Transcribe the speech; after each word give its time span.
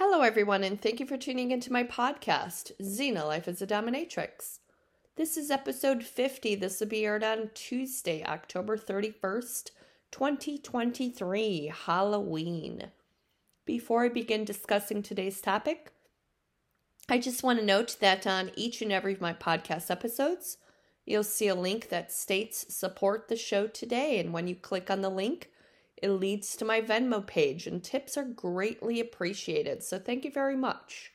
Hello, 0.00 0.20
everyone, 0.22 0.62
and 0.62 0.80
thank 0.80 1.00
you 1.00 1.06
for 1.06 1.16
tuning 1.16 1.50
into 1.50 1.72
my 1.72 1.82
podcast, 1.82 2.70
Xena 2.80 3.26
Life 3.26 3.48
as 3.48 3.60
a 3.60 3.66
Dominatrix. 3.66 4.60
This 5.16 5.36
is 5.36 5.50
episode 5.50 6.04
50. 6.04 6.54
This 6.54 6.78
will 6.78 6.86
be 6.86 7.04
aired 7.04 7.24
on 7.24 7.50
Tuesday, 7.52 8.22
October 8.24 8.76
31st, 8.78 9.70
2023, 10.12 11.72
Halloween. 11.86 12.92
Before 13.66 14.04
I 14.04 14.08
begin 14.08 14.44
discussing 14.44 15.02
today's 15.02 15.40
topic, 15.40 15.90
I 17.08 17.18
just 17.18 17.42
want 17.42 17.58
to 17.58 17.64
note 17.64 17.96
that 17.98 18.24
on 18.24 18.52
each 18.54 18.80
and 18.80 18.92
every 18.92 19.14
of 19.14 19.20
my 19.20 19.32
podcast 19.32 19.90
episodes, 19.90 20.58
you'll 21.06 21.24
see 21.24 21.48
a 21.48 21.56
link 21.56 21.88
that 21.88 22.12
states 22.12 22.72
support 22.72 23.26
the 23.26 23.34
show 23.34 23.66
today. 23.66 24.20
And 24.20 24.32
when 24.32 24.46
you 24.46 24.54
click 24.54 24.92
on 24.92 25.00
the 25.00 25.10
link, 25.10 25.50
it 26.02 26.10
leads 26.10 26.56
to 26.56 26.64
my 26.64 26.80
Venmo 26.80 27.26
page, 27.26 27.66
and 27.66 27.82
tips 27.82 28.16
are 28.16 28.24
greatly 28.24 29.00
appreciated. 29.00 29.82
So 29.82 29.98
thank 29.98 30.24
you 30.24 30.30
very 30.30 30.56
much. 30.56 31.12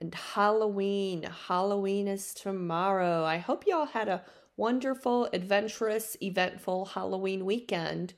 And 0.00 0.14
Halloween. 0.14 1.22
Halloween 1.22 2.08
is 2.08 2.34
tomorrow. 2.34 3.24
I 3.24 3.38
hope 3.38 3.64
you 3.66 3.76
all 3.76 3.86
had 3.86 4.08
a 4.08 4.24
wonderful, 4.56 5.28
adventurous, 5.32 6.16
eventful 6.22 6.86
Halloween 6.86 7.44
weekend. 7.44 8.14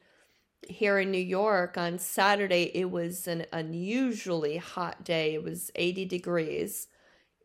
Here 0.69 0.99
in 0.99 1.11
New 1.11 1.19
York 1.19 1.79
on 1.79 1.99
Saturday, 1.99 2.71
it 2.75 2.91
was 2.91 3.29
an 3.29 3.47
unusually 3.53 4.57
hot 4.57 5.05
day. 5.05 5.35
It 5.35 5.45
was 5.45 5.71
80 5.75 6.07
degrees. 6.07 6.89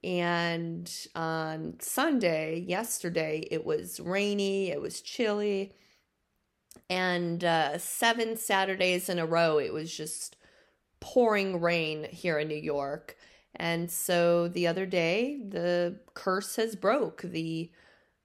And 0.03 0.91
on 1.13 1.75
Sunday, 1.79 2.59
yesterday, 2.59 3.47
it 3.51 3.63
was 3.63 3.99
rainy, 3.99 4.71
it 4.71 4.81
was 4.81 5.01
chilly 5.01 5.73
and 6.89 7.43
uh, 7.43 7.77
seven 7.77 8.37
Saturdays 8.37 9.09
in 9.09 9.19
a 9.19 9.25
row, 9.25 9.57
it 9.57 9.73
was 9.73 9.95
just 9.95 10.35
pouring 10.99 11.61
rain 11.61 12.07
here 12.09 12.37
in 12.37 12.47
New 12.47 12.55
York. 12.55 13.17
And 13.55 13.91
so 13.91 14.47
the 14.47 14.67
other 14.67 14.85
day, 14.85 15.41
the 15.47 15.99
curse 16.13 16.55
has 16.55 16.75
broke. 16.75 17.21
The 17.21 17.71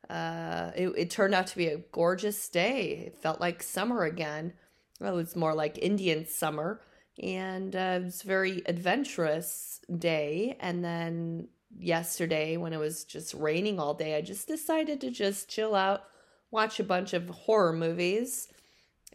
uh, 0.09 0.71
it, 0.77 0.89
it 0.97 1.11
turned 1.11 1.35
out 1.35 1.49
to 1.49 1.57
be 1.57 1.67
a 1.67 1.79
gorgeous 1.79 2.49
day. 2.49 3.07
It 3.07 3.19
felt 3.19 3.41
like 3.41 3.63
summer 3.63 4.05
again. 4.05 4.53
Well, 5.01 5.19
it's 5.19 5.37
more 5.37 5.55
like 5.55 5.79
Indian 5.79 6.27
summer, 6.27 6.81
and 7.23 7.75
uh, 7.75 7.99
it 8.01 8.05
was 8.05 8.23
a 8.23 8.27
very 8.27 8.63
adventurous 8.67 9.81
day. 9.99 10.57
And 10.61 10.85
then 10.85 11.49
yesterday, 11.77 12.57
when 12.57 12.73
it 12.73 12.79
was 12.79 13.05
just 13.05 13.35
raining 13.35 13.79
all 13.79 13.95
day, 13.95 14.17
I 14.17 14.23
just 14.23 14.49
decided 14.49 15.01
to 15.01 15.11
just 15.11 15.49
chill 15.49 15.75
out, 15.75 16.05
watch 16.51 16.81
a 16.81 16.85
bunch 16.85 17.13
of 17.13 17.29
horror 17.29 17.73
movies 17.73 18.49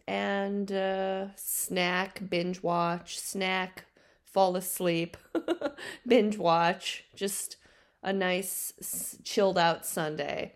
and 0.08 0.72
uh, 0.72 1.28
snack, 1.36 2.22
binge 2.30 2.62
watch, 2.62 3.20
snack, 3.20 3.86
fall 4.24 4.56
asleep, 4.56 5.18
binge 6.08 6.38
watch, 6.38 7.06
just 7.16 7.58
a 8.04 8.12
nice 8.12 9.18
chilled 9.24 9.58
out 9.58 9.86
Sunday. 9.86 10.54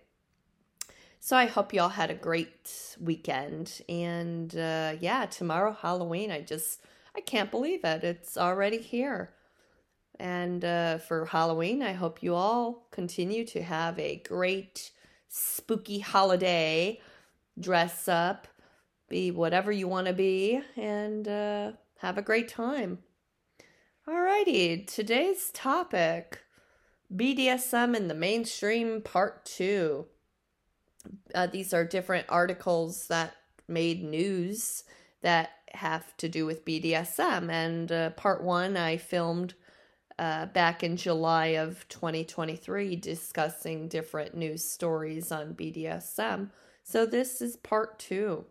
So 1.20 1.36
I 1.36 1.46
hope 1.46 1.74
y'all 1.74 1.90
had 1.90 2.12
a 2.12 2.16
great 2.16 2.96
weekend. 3.00 3.82
And 3.90 4.56
uh, 4.56 4.94
yeah, 5.00 5.26
tomorrow 5.26 5.76
Halloween. 5.80 6.32
I 6.32 6.42
just 6.42 6.82
I 7.16 7.22
can't 7.22 7.50
believe 7.50 7.84
it. 7.84 8.04
It's 8.04 8.38
already 8.38 8.78
here. 8.78 9.32
And 10.20 10.64
uh, 10.64 11.00
for 11.00 11.26
Halloween, 11.26 11.82
I 11.82 11.94
hope 11.94 12.22
you 12.22 12.36
all 12.36 12.88
continue 12.92 13.46
to 13.48 13.64
have 13.64 13.98
a 14.00 14.18
great 14.18 14.92
spooky 15.28 16.00
holiday. 16.00 17.00
Dress 17.60 18.08
up, 18.08 18.48
be 19.08 19.32
whatever 19.32 19.72
you 19.72 19.88
want 19.88 20.08
to 20.08 20.14
be, 20.14 20.62
and 20.76 21.28
uh, 21.28 21.72
have 22.00 22.18
a 22.18 22.22
great 22.22 22.50
time. 22.50 23.00
Alrighty, 24.08 24.86
today's 24.86 25.52
topic 25.52 26.42
BDSM 27.14 27.96
in 27.96 28.08
the 28.08 28.14
mainstream 28.14 29.02
part 29.02 29.46
two. 29.46 30.06
Uh, 31.34 31.48
these 31.48 31.74
are 31.74 31.86
different 31.86 32.26
articles 32.30 33.08
that 33.08 33.36
made 33.68 34.04
news 34.04 34.84
that 35.22 35.52
have 35.74 36.16
to 36.18 36.30
do 36.30 36.46
with 36.46 36.66
BDSM. 36.66 37.50
And 37.50 37.92
uh, 37.92 38.10
part 38.12 38.44
one, 38.44 38.78
I 38.78 38.98
filmed 38.98 39.54
uh, 40.18 40.46
back 40.48 40.84
in 40.84 40.98
July 40.98 41.48
of 41.48 41.88
2023 41.90 42.96
discussing 42.96 43.88
different 43.88 44.36
news 44.36 44.64
stories 44.64 45.32
on 45.32 45.54
BDSM. 45.54 46.50
So 46.84 47.06
this 47.06 47.42
is 47.42 47.58
part 47.58 48.00
two. 48.00 48.46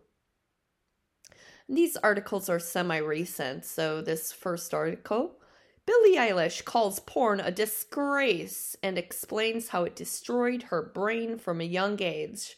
These 1.67 1.97
articles 1.97 2.49
are 2.49 2.59
semi 2.59 2.97
recent, 2.97 3.65
so 3.65 4.01
this 4.01 4.31
first 4.31 4.73
article 4.73 5.37
Billie 5.85 6.17
Eilish 6.17 6.65
calls 6.65 6.99
porn 6.99 7.39
a 7.39 7.51
disgrace 7.51 8.75
and 8.81 8.97
explains 8.97 9.69
how 9.69 9.83
it 9.83 9.95
destroyed 9.95 10.63
her 10.63 10.81
brain 10.81 11.37
from 11.37 11.61
a 11.61 11.65
young 11.65 12.01
age. 12.01 12.57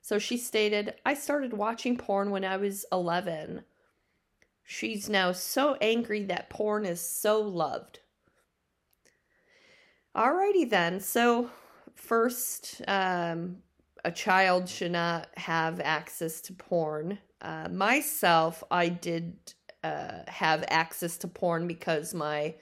So 0.00 0.18
she 0.18 0.38
stated, 0.38 0.94
I 1.04 1.14
started 1.14 1.52
watching 1.52 1.98
porn 1.98 2.30
when 2.30 2.44
I 2.44 2.56
was 2.56 2.86
11. 2.90 3.64
She's 4.64 5.08
now 5.08 5.32
so 5.32 5.76
angry 5.80 6.24
that 6.24 6.48
porn 6.48 6.86
is 6.86 7.00
so 7.00 7.40
loved. 7.40 8.00
Alrighty 10.16 10.68
then. 10.68 11.00
So, 11.00 11.50
first, 11.94 12.82
um, 12.86 13.58
a 14.04 14.12
child 14.12 14.68
should 14.68 14.92
not 14.92 15.28
have 15.36 15.80
access 15.80 16.40
to 16.42 16.52
porn. 16.52 17.18
Uh, 17.40 17.68
myself, 17.70 18.62
I 18.70 18.88
did 18.88 19.36
uh, 19.82 20.20
have 20.28 20.64
access 20.68 21.16
to 21.18 21.28
porn 21.28 21.66
because 21.66 22.12
my 22.12 22.54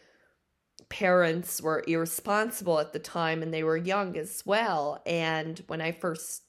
parents 0.89 1.61
were 1.61 1.85
irresponsible 1.87 2.79
at 2.79 2.93
the 2.93 2.99
time 2.99 3.43
and 3.43 3.53
they 3.53 3.63
were 3.63 3.77
young 3.77 4.17
as 4.17 4.43
well. 4.47 5.03
And 5.05 5.63
when 5.67 5.81
I 5.81 5.93
first 5.93 6.43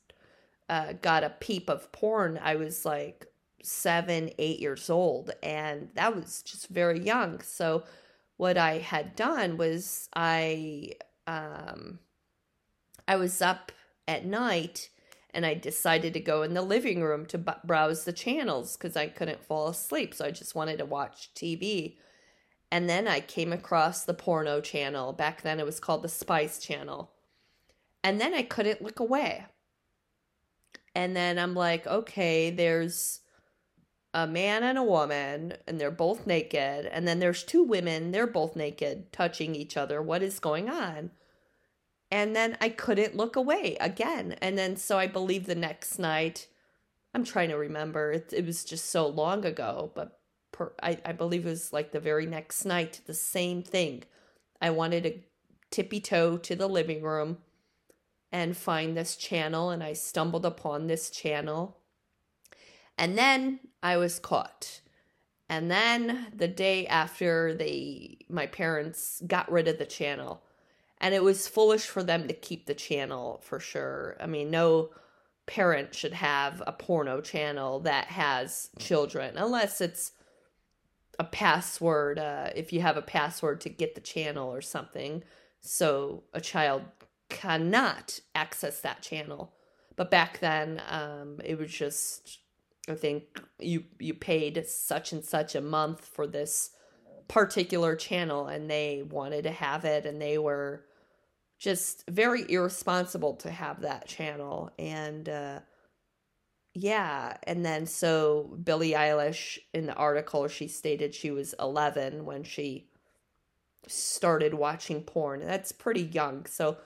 uh, 0.70 0.94
got 1.02 1.24
a 1.24 1.30
peep 1.30 1.70
of 1.70 1.92
porn, 1.92 2.40
I 2.42 2.56
was 2.56 2.86
like 2.86 3.26
seven, 3.64 4.30
eight 4.38 4.60
years 4.60 4.90
old, 4.90 5.32
and 5.42 5.90
that 5.96 6.16
was 6.16 6.44
just 6.44 6.68
very 6.68 7.00
young. 7.00 7.42
So, 7.42 7.84
what 8.42 8.58
I 8.58 8.80
had 8.80 9.16
done 9.16 9.56
was 9.56 10.10
I 10.16 10.94
um, 11.28 12.00
I 13.08 13.16
was 13.16 13.40
up 13.40 13.72
at 14.08 14.26
night 14.26 14.90
and 15.32 15.46
I 15.46 15.54
decided 15.54 16.16
to 16.16 16.20
go 16.20 16.42
in 16.42 16.56
the 16.56 16.64
living 16.64 17.04
room 17.04 17.28
to 17.28 17.38
b- 17.38 17.52
browse 17.64 18.04
the 18.04 18.12
channels 18.12 18.76
because 18.76 18.98
I 18.98 19.10
couldn't 19.10 19.46
fall 19.46 19.68
asleep. 19.68 20.16
So 20.16 20.26
I 20.26 20.32
just 20.32 20.56
wanted 20.56 20.80
to 20.80 20.86
watch 20.86 21.30
TV. 21.36 21.98
And 22.72 22.90
then 22.90 23.08
I 23.08 23.20
came 23.20 23.54
across 23.54 24.06
the 24.06 24.16
porno 24.16 24.60
channel. 24.60 25.14
Back 25.14 25.44
then 25.44 25.60
it 25.60 25.66
was 25.66 25.80
called 25.80 26.02
the 26.02 26.10
Spice 26.10 26.58
Channel. 26.58 27.12
And 28.04 28.20
then 28.20 28.34
I 28.34 28.42
couldn't 28.42 28.82
look 28.82 29.00
away. 29.00 29.46
And 30.96 31.16
then 31.16 31.38
I'm 31.38 31.54
like, 31.54 31.86
okay, 31.86 32.50
there's 32.50 33.21
a 34.14 34.28
man 34.28 34.64
and 34.64 34.78
a 34.78 34.84
woman, 34.84 35.54
and 35.68 35.80
they're 35.80 35.92
both 35.92 36.28
naked. 36.28 36.86
And 36.86 37.08
then 37.08 37.20
there's 37.20 37.44
two 37.44 37.64
women, 37.64 38.12
they're 38.12 38.28
both 38.28 38.56
naked, 38.56 39.12
touching 39.12 39.56
each 39.56 39.78
other. 39.78 40.02
What 40.02 40.22
is 40.22 40.40
going 40.40 40.70
on? 40.70 41.12
and 42.12 42.36
then 42.36 42.58
I 42.60 42.70
couldn't 42.70 43.16
look 43.16 43.36
away 43.36 43.78
again. 43.80 44.36
And 44.42 44.58
then 44.58 44.76
so 44.76 45.00
I 45.00 45.08
believe 45.08 45.46
the 45.46 45.56
next 45.56 45.98
night, 45.98 46.48
I'm 47.14 47.24
trying 47.24 47.50
to 47.50 47.56
remember. 47.56 48.12
It, 48.12 48.34
it 48.34 48.46
was 48.46 48.66
just 48.66 48.90
so 48.90 49.08
long 49.08 49.46
ago, 49.46 49.92
but 49.96 50.20
per, 50.52 50.74
I, 50.84 51.00
I 51.06 51.14
believe 51.14 51.46
it 51.46 51.50
was 51.50 51.72
like 51.72 51.94
the 51.94 52.02
very 52.02 52.26
next 52.26 52.66
night, 52.66 53.02
the 53.06 53.14
same 53.14 53.64
thing. 53.64 54.04
I 54.62 54.70
wanted 54.72 55.04
to 55.04 55.14
tippy 55.72 56.02
toe 56.02 56.38
to 56.38 56.56
the 56.56 56.68
living 56.68 57.02
room 57.02 57.38
and 58.30 58.56
find 58.56 58.96
this 58.96 59.16
channel, 59.16 59.70
and 59.70 59.82
I 59.82 59.94
stumbled 59.94 60.46
upon 60.46 60.88
this 60.88 61.10
channel. 61.10 61.78
And 62.98 63.18
then 63.18 63.60
I 63.82 63.98
was 63.98 64.20
caught. 64.20 64.82
And 65.50 65.70
then 65.70 66.28
the 66.34 66.48
day 66.48 66.88
after 66.88 67.54
they 67.54 68.20
my 68.30 68.48
parents 68.48 69.22
got 69.28 69.52
rid 69.52 69.68
of 69.68 69.78
the 69.78 69.86
channel 69.86 70.44
and 71.00 71.16
it 71.16 71.24
was 71.24 71.48
foolish 71.48 71.88
for 71.88 72.04
them 72.04 72.28
to 72.28 72.34
keep 72.34 72.68
the 72.68 72.76
channel 72.76 73.42
for 73.44 73.60
sure. 73.60 74.16
I 74.20 74.28
mean, 74.28 74.52
no 74.52 74.92
parent 75.48 75.94
should 75.96 76.14
have 76.14 76.62
a 76.66 76.72
porno 76.72 77.20
channel 77.20 77.80
that 77.82 78.06
has 78.06 78.70
children 78.80 79.36
unless 79.38 79.82
it's 79.82 80.14
a 81.20 81.24
password 81.24 82.18
uh, 82.18 82.50
if 82.56 82.72
you 82.72 82.82
have 82.82 82.96
a 82.96 83.02
password 83.02 83.60
to 83.60 83.70
get 83.70 83.96
the 83.96 84.02
channel 84.02 84.48
or 84.48 84.62
something 84.62 85.24
so 85.60 86.24
a 86.34 86.40
child 86.40 86.84
cannot 87.30 88.20
access 88.36 88.82
that 88.82 89.02
channel 89.02 89.52
but 89.96 90.12
back 90.12 90.40
then 90.40 90.82
um, 90.90 91.40
it 91.44 91.58
was 91.58 91.72
just 91.72 92.40
i 92.90 92.96
think 92.96 93.24
you 93.60 93.84
you 94.00 94.14
paid 94.14 94.66
such 94.68 95.12
and 95.12 95.24
such 95.24 95.56
a 95.56 95.62
month 95.62 96.06
for 96.06 96.28
this 96.28 96.72
particular 97.28 97.96
channel 97.96 98.48
and 98.48 98.70
they 98.70 99.04
wanted 99.10 99.44
to 99.44 99.52
have 99.52 99.86
it 99.86 100.06
and 100.06 100.22
they 100.22 100.38
were 100.38 100.84
just 101.58 102.04
very 102.10 102.50
irresponsible 102.52 103.36
to 103.36 103.50
have 103.50 103.82
that 103.82 104.08
channel 104.08 104.72
and 104.78 105.30
uh 105.30 105.60
yeah 106.74 107.38
and 107.44 107.66
then 107.66 107.86
so 107.86 108.58
billie 108.64 108.92
eilish 108.92 109.60
in 109.74 109.86
the 109.86 109.94
article 109.94 110.48
she 110.48 110.68
stated 110.68 111.14
she 111.14 111.32
was 111.32 111.54
11 111.60 112.26
when 112.26 112.44
she 112.44 112.90
started 113.88 114.54
watching 114.54 115.02
porn. 115.02 115.42
That's 115.42 115.72
pretty 115.72 116.04
young. 116.04 116.46
So 116.46 116.78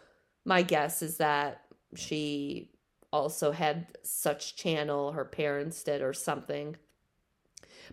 my 0.45 0.61
guess 0.61 1.01
is 1.01 1.17
that 1.17 1.61
she 1.95 2.71
also 3.15 3.51
had 3.51 3.87
such 4.03 4.55
channel, 4.55 5.13
her 5.13 5.25
parents 5.25 5.81
did 5.83 6.01
or 6.01 6.13
something. 6.13 6.75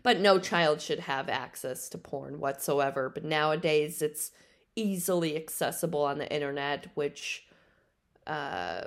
But 0.03 0.21
no 0.21 0.39
child 0.39 0.81
should 0.81 1.01
have 1.01 1.29
access 1.29 1.89
to 1.91 1.99
porn 1.99 2.41
whatsoever. 2.41 3.09
But 3.09 3.25
nowadays 3.25 4.03
it's 4.03 4.33
easily 4.75 5.37
accessible 5.37 6.03
on 6.03 6.19
the 6.19 6.33
internet, 6.33 6.89
which 6.95 7.47
uh 8.27 8.83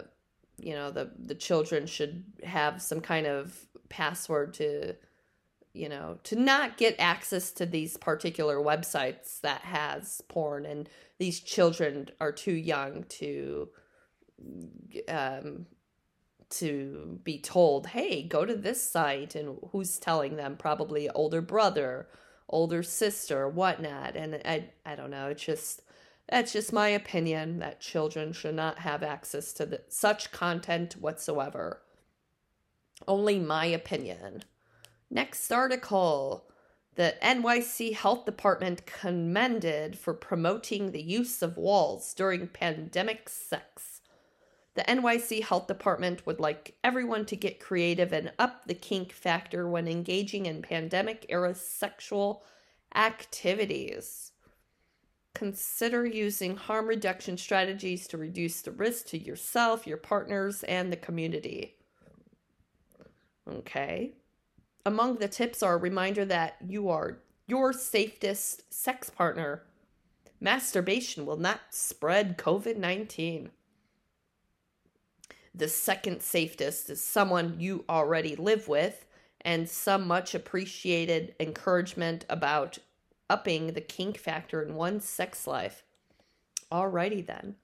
you 0.58 0.74
know 0.74 0.92
the 0.92 1.12
the 1.18 1.36
children 1.36 1.86
should 1.86 2.24
have 2.44 2.82
some 2.82 3.02
kind 3.02 3.28
of 3.28 3.68
password 3.90 4.54
to 4.54 4.96
you 5.74 5.90
know 5.90 6.18
to 6.24 6.36
not 6.38 6.78
get 6.78 6.96
access 7.00 7.52
to 7.52 7.66
these 7.66 7.98
particular 7.98 8.58
websites 8.58 9.42
that 9.42 9.62
has 9.62 10.22
porn 10.30 10.66
and 10.66 10.90
these 11.18 11.42
children 11.42 12.08
are 12.22 12.32
too 12.32 12.54
young 12.54 13.04
to 13.10 13.68
um 15.10 15.66
to 16.50 17.20
be 17.24 17.40
told 17.40 17.88
hey 17.88 18.24
go 18.24 18.46
to 18.46 18.56
this 18.56 18.82
site 18.82 19.36
and 19.36 19.58
who's 19.72 19.98
telling 19.98 20.36
them 20.36 20.56
probably 20.58 21.10
older 21.10 21.42
brother 21.42 22.08
older 22.50 22.84
sister 22.84 23.48
whatnot 23.48 24.16
and 24.16 24.42
i 24.46 24.70
i 24.86 24.96
don't 24.96 25.12
know 25.12 25.28
it's 25.28 25.44
just 25.44 25.82
that's 26.30 26.54
just 26.54 26.74
my 26.74 26.88
opinion 26.88 27.60
that 27.60 27.80
children 27.80 28.34
should 28.34 28.56
not 28.56 28.80
have 28.80 29.04
access 29.04 29.54
to 29.54 29.66
the, 29.66 29.82
such 29.88 30.32
content 30.32 30.94
whatsoever 31.00 31.82
only 33.08 33.40
my 33.40 33.66
opinion 33.66 34.44
Next 35.10 35.52
article. 35.52 36.46
The 36.96 37.16
NYC 37.22 37.94
Health 37.94 38.26
Department 38.26 38.86
commended 38.86 39.98
for 39.98 40.14
promoting 40.14 40.92
the 40.92 41.02
use 41.02 41.42
of 41.42 41.58
walls 41.58 42.14
during 42.14 42.48
pandemic 42.48 43.30
sex. 43.30 43.95
The 44.76 44.84
NYC 44.84 45.42
Health 45.42 45.68
Department 45.68 46.26
would 46.26 46.42
like 46.42 46.76
everyone 46.84 47.26
to 47.28 47.38
get 47.38 47.62
creative 47.62 48.12
and 48.12 48.34
up 48.38 48.68
the 48.68 48.74
kink 48.74 49.14
factor 49.14 49.70
when 49.70 49.88
engaging 49.88 50.46
in 50.46 50.62
pandemic 50.62 51.26
era 51.30 51.56
sexual 51.56 52.44
activities. 52.94 54.34
Consider 55.34 56.06
using 56.06 56.58
harm 56.58 56.88
reduction 56.88 57.38
strategies 57.38 58.06
to 58.08 58.18
reduce 58.18 58.62
the 58.62 58.72
risk 58.72 59.08
to 59.08 59.18
yourself, 59.18 59.88
your 59.88 59.98
partners, 59.98 60.64
and 60.64 60.92
the 60.92 60.98
community. 60.98 61.76
Okay. 63.50 64.14
Among 64.86 65.16
the 65.16 65.28
tips 65.30 65.64
are 65.64 65.76
a 65.76 65.78
reminder 65.78 66.26
that 66.26 66.58
you 66.66 66.90
are 66.90 67.20
your 67.48 67.72
safest 67.72 68.74
sex 68.74 69.10
partner. 69.10 69.64
Masturbation 70.42 71.26
will 71.26 71.38
not 71.38 71.62
spread 71.70 72.38
COVID 72.38 72.76
19. 72.76 73.52
The 75.58 75.70
second 75.70 76.22
safest 76.22 76.90
is 76.90 77.02
someone 77.02 77.56
you 77.60 77.86
already 77.88 78.36
live 78.36 78.68
with, 78.68 79.06
and 79.40 79.70
some 79.70 80.06
much 80.06 80.36
appreciated 80.36 81.34
encouragement 81.40 82.26
about 82.30 82.80
upping 83.30 83.68
the 83.68 83.82
kink 83.82 84.18
factor 84.18 84.62
in 84.62 84.76
one's 84.76 85.06
sex 85.06 85.48
life. 85.48 85.84
Alrighty 86.72 87.26
then. 87.26 87.56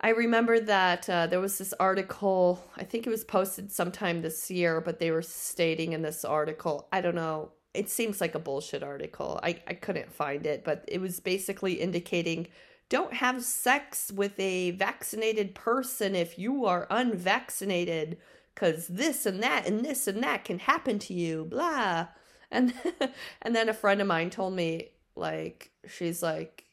I 0.00 0.10
remember 0.10 0.58
that 0.60 1.10
uh, 1.10 1.26
there 1.26 1.40
was 1.40 1.58
this 1.58 1.74
article, 1.78 2.64
I 2.78 2.84
think 2.84 3.06
it 3.06 3.10
was 3.10 3.24
posted 3.24 3.70
sometime 3.70 4.22
this 4.22 4.50
year, 4.50 4.80
but 4.80 4.98
they 4.98 5.10
were 5.10 5.20
stating 5.20 5.92
in 5.92 6.00
this 6.00 6.24
article, 6.24 6.88
I 6.90 7.02
don't 7.02 7.14
know, 7.14 7.50
it 7.74 7.90
seems 7.90 8.20
like 8.20 8.34
a 8.34 8.38
bullshit 8.38 8.82
article. 8.82 9.38
I, 9.42 9.60
I 9.66 9.74
couldn't 9.74 10.10
find 10.10 10.46
it, 10.46 10.64
but 10.64 10.84
it 10.88 11.00
was 11.00 11.20
basically 11.20 11.74
indicating 11.74 12.48
don't 12.90 13.14
have 13.14 13.42
sex 13.42 14.12
with 14.12 14.38
a 14.38 14.72
vaccinated 14.72 15.54
person 15.54 16.14
if 16.14 16.38
you 16.38 16.66
are 16.66 16.86
unvaccinated, 16.90 18.18
because 18.54 18.86
this 18.88 19.24
and 19.24 19.42
that 19.42 19.66
and 19.66 19.82
this 19.82 20.06
and 20.06 20.22
that 20.22 20.44
can 20.44 20.58
happen 20.58 20.98
to 20.98 21.14
you, 21.14 21.46
blah. 21.46 22.08
And, 22.50 22.74
and 23.42 23.56
then 23.56 23.70
a 23.70 23.74
friend 23.74 24.02
of 24.02 24.06
mine 24.06 24.28
told 24.28 24.54
me, 24.54 24.90
like, 25.16 25.70
she's 25.86 26.22
like, 26.22 26.66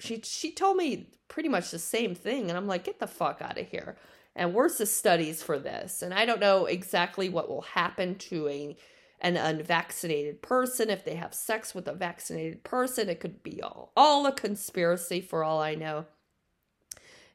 she 0.00 0.20
she 0.22 0.52
told 0.52 0.76
me 0.76 1.08
pretty 1.28 1.48
much 1.48 1.70
the 1.70 1.78
same 1.78 2.14
thing 2.14 2.48
and 2.48 2.56
i'm 2.56 2.66
like 2.66 2.84
get 2.84 2.98
the 2.98 3.06
fuck 3.06 3.40
out 3.40 3.58
of 3.58 3.68
here 3.68 3.96
and 4.34 4.54
where's 4.54 4.78
the 4.78 4.86
studies 4.86 5.42
for 5.42 5.58
this 5.58 6.02
and 6.02 6.12
i 6.12 6.24
don't 6.24 6.40
know 6.40 6.66
exactly 6.66 7.28
what 7.28 7.48
will 7.48 7.62
happen 7.62 8.16
to 8.16 8.48
a 8.48 8.76
an 9.20 9.36
unvaccinated 9.36 10.42
person 10.42 10.90
if 10.90 11.04
they 11.04 11.14
have 11.14 11.34
sex 11.34 11.74
with 11.74 11.86
a 11.86 11.92
vaccinated 11.92 12.64
person 12.64 13.08
it 13.08 13.20
could 13.20 13.42
be 13.42 13.62
all 13.62 13.92
all 13.96 14.26
a 14.26 14.32
conspiracy 14.32 15.20
for 15.20 15.44
all 15.44 15.60
i 15.60 15.74
know 15.74 16.06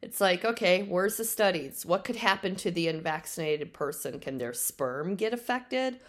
it's 0.01 0.19
like 0.19 0.43
okay 0.43 0.83
where's 0.83 1.17
the 1.17 1.25
studies 1.25 1.85
what 1.85 2.03
could 2.03 2.15
happen 2.15 2.55
to 2.55 2.71
the 2.71 2.87
unvaccinated 2.87 3.73
person 3.73 4.19
can 4.19 4.37
their 4.37 4.53
sperm 4.53 5.15
get 5.15 5.33
affected 5.33 5.99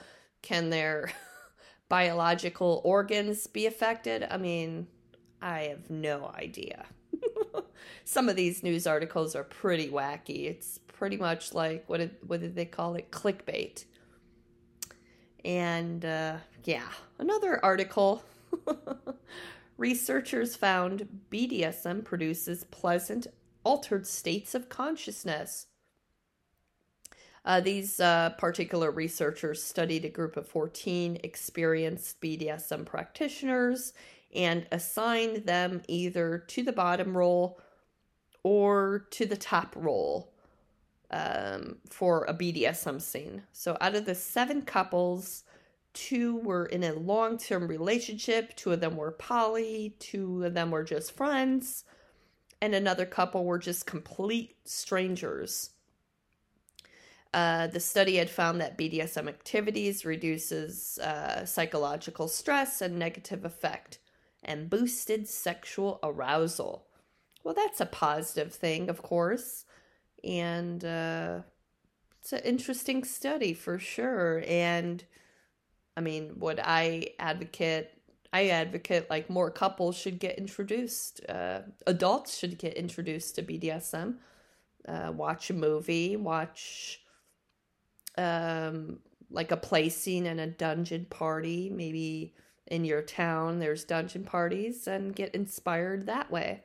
can 0.43 0.70
their 0.70 1.11
biological 1.88 2.81
organs 2.84 3.46
be 3.46 3.67
affected 3.67 4.26
i 4.31 4.37
mean 4.37 4.87
I 5.40 5.64
have 5.64 5.90
no 5.90 6.32
idea. 6.34 6.87
Some 8.05 8.29
of 8.29 8.37
these 8.37 8.62
news 8.62 8.87
articles 8.87 9.34
are 9.34 9.44
pretty 9.44 9.88
wacky. 9.88 10.46
It's 10.46 10.79
pretty 10.79 11.17
much 11.17 11.55
like 11.55 11.84
what 11.88 11.99
did 11.99 12.17
what 12.26 12.40
did 12.40 12.55
they 12.55 12.64
call 12.64 12.94
it? 12.94 13.11
Clickbait. 13.11 13.84
And 15.46 16.04
uh, 16.04 16.38
yeah, 16.64 16.88
another 17.20 17.64
article. 17.64 18.25
Researchers 19.78 20.56
found 20.56 21.06
BDSM 21.31 22.04
produces 22.04 22.64
pleasant, 22.64 23.28
altered 23.62 24.08
states 24.08 24.56
of 24.56 24.69
consciousness. 24.69 25.66
Uh, 27.44 27.60
these 27.60 28.00
uh, 28.00 28.31
particular 28.38 28.90
researchers 28.90 29.62
studied 29.62 30.04
a 30.04 30.08
group 30.08 30.37
of 30.37 30.48
14 30.48 31.20
experienced 31.22 32.20
BDSM 32.20 32.84
practitioners 32.84 33.93
and 34.34 34.66
assigned 34.72 35.46
them 35.46 35.81
either 35.87 36.38
to 36.48 36.64
the 36.64 36.72
bottom 36.72 37.16
role 37.16 37.60
or 38.43 39.06
to 39.10 39.26
the 39.26 39.37
top 39.37 39.76
role 39.76 40.32
um, 41.11 41.76
for 41.88 42.25
a 42.25 42.35
BDSM 42.35 43.00
scene. 43.00 43.43
So 43.53 43.76
out 43.81 43.94
of 43.94 44.06
the 44.06 44.14
seven 44.14 44.62
couples, 44.62 45.44
two 45.93 46.37
were 46.38 46.67
in 46.67 46.85
a 46.85 46.93
long 46.93 47.38
term 47.38 47.69
relationship, 47.69 48.55
two 48.56 48.73
of 48.73 48.81
them 48.81 48.97
were 48.97 49.12
poly, 49.12 49.97
two 49.99 50.44
of 50.44 50.55
them 50.55 50.70
were 50.70 50.85
just 50.85 51.12
friends, 51.12 51.84
and 52.60 52.75
another 52.75 53.06
couple 53.06 53.44
were 53.44 53.58
just 53.58 53.86
complete 53.86 54.56
strangers. 54.65 55.70
Uh, 57.34 57.67
the 57.67 57.81
study 57.81 58.17
had 58.17 58.31
found 58.31 58.60
that 58.60 58.79
BDSM 58.79 59.29
activities 59.29 60.06
reduces 60.06 60.98
uh, 60.98 61.44
psychological 61.44 62.29
stress 62.29 62.81
and 62.81 62.98
negative 62.98 63.44
effect 63.44 63.98
and 64.43 64.70
boosted 64.70 65.29
sexual 65.29 65.98
arousal. 66.03 66.86
Well, 67.44 67.53
that's 67.53 67.81
a 67.81 67.86
positive 67.86 68.55
thing, 68.55 68.89
of 68.89 69.03
course. 69.03 69.66
And 70.26 70.84
uh, 70.84 71.40
it's 72.20 72.32
an 72.32 72.40
interesting 72.40 73.04
study 73.04 73.54
for 73.54 73.78
sure. 73.78 74.42
And 74.46 75.04
I 75.96 76.00
mean, 76.00 76.34
would 76.38 76.60
I 76.62 77.08
advocate? 77.18 77.90
I 78.32 78.48
advocate 78.48 79.08
like 79.08 79.30
more 79.30 79.50
couples 79.50 79.96
should 79.96 80.18
get 80.18 80.36
introduced. 80.36 81.20
Uh, 81.28 81.60
adults 81.86 82.36
should 82.36 82.58
get 82.58 82.74
introduced 82.74 83.36
to 83.36 83.42
BDSM. 83.42 84.16
Uh, 84.86 85.12
watch 85.14 85.50
a 85.50 85.54
movie, 85.54 86.16
watch 86.16 87.00
um, 88.18 88.98
like 89.30 89.52
a 89.52 89.56
play 89.56 89.88
scene 89.88 90.26
and 90.26 90.40
a 90.40 90.46
dungeon 90.46 91.06
party, 91.08 91.70
maybe 91.70 92.34
in 92.66 92.84
your 92.84 93.02
town 93.02 93.60
there's 93.60 93.84
dungeon 93.84 94.24
parties 94.24 94.86
and 94.88 95.14
get 95.14 95.34
inspired 95.34 96.06
that 96.06 96.30
way. 96.30 96.62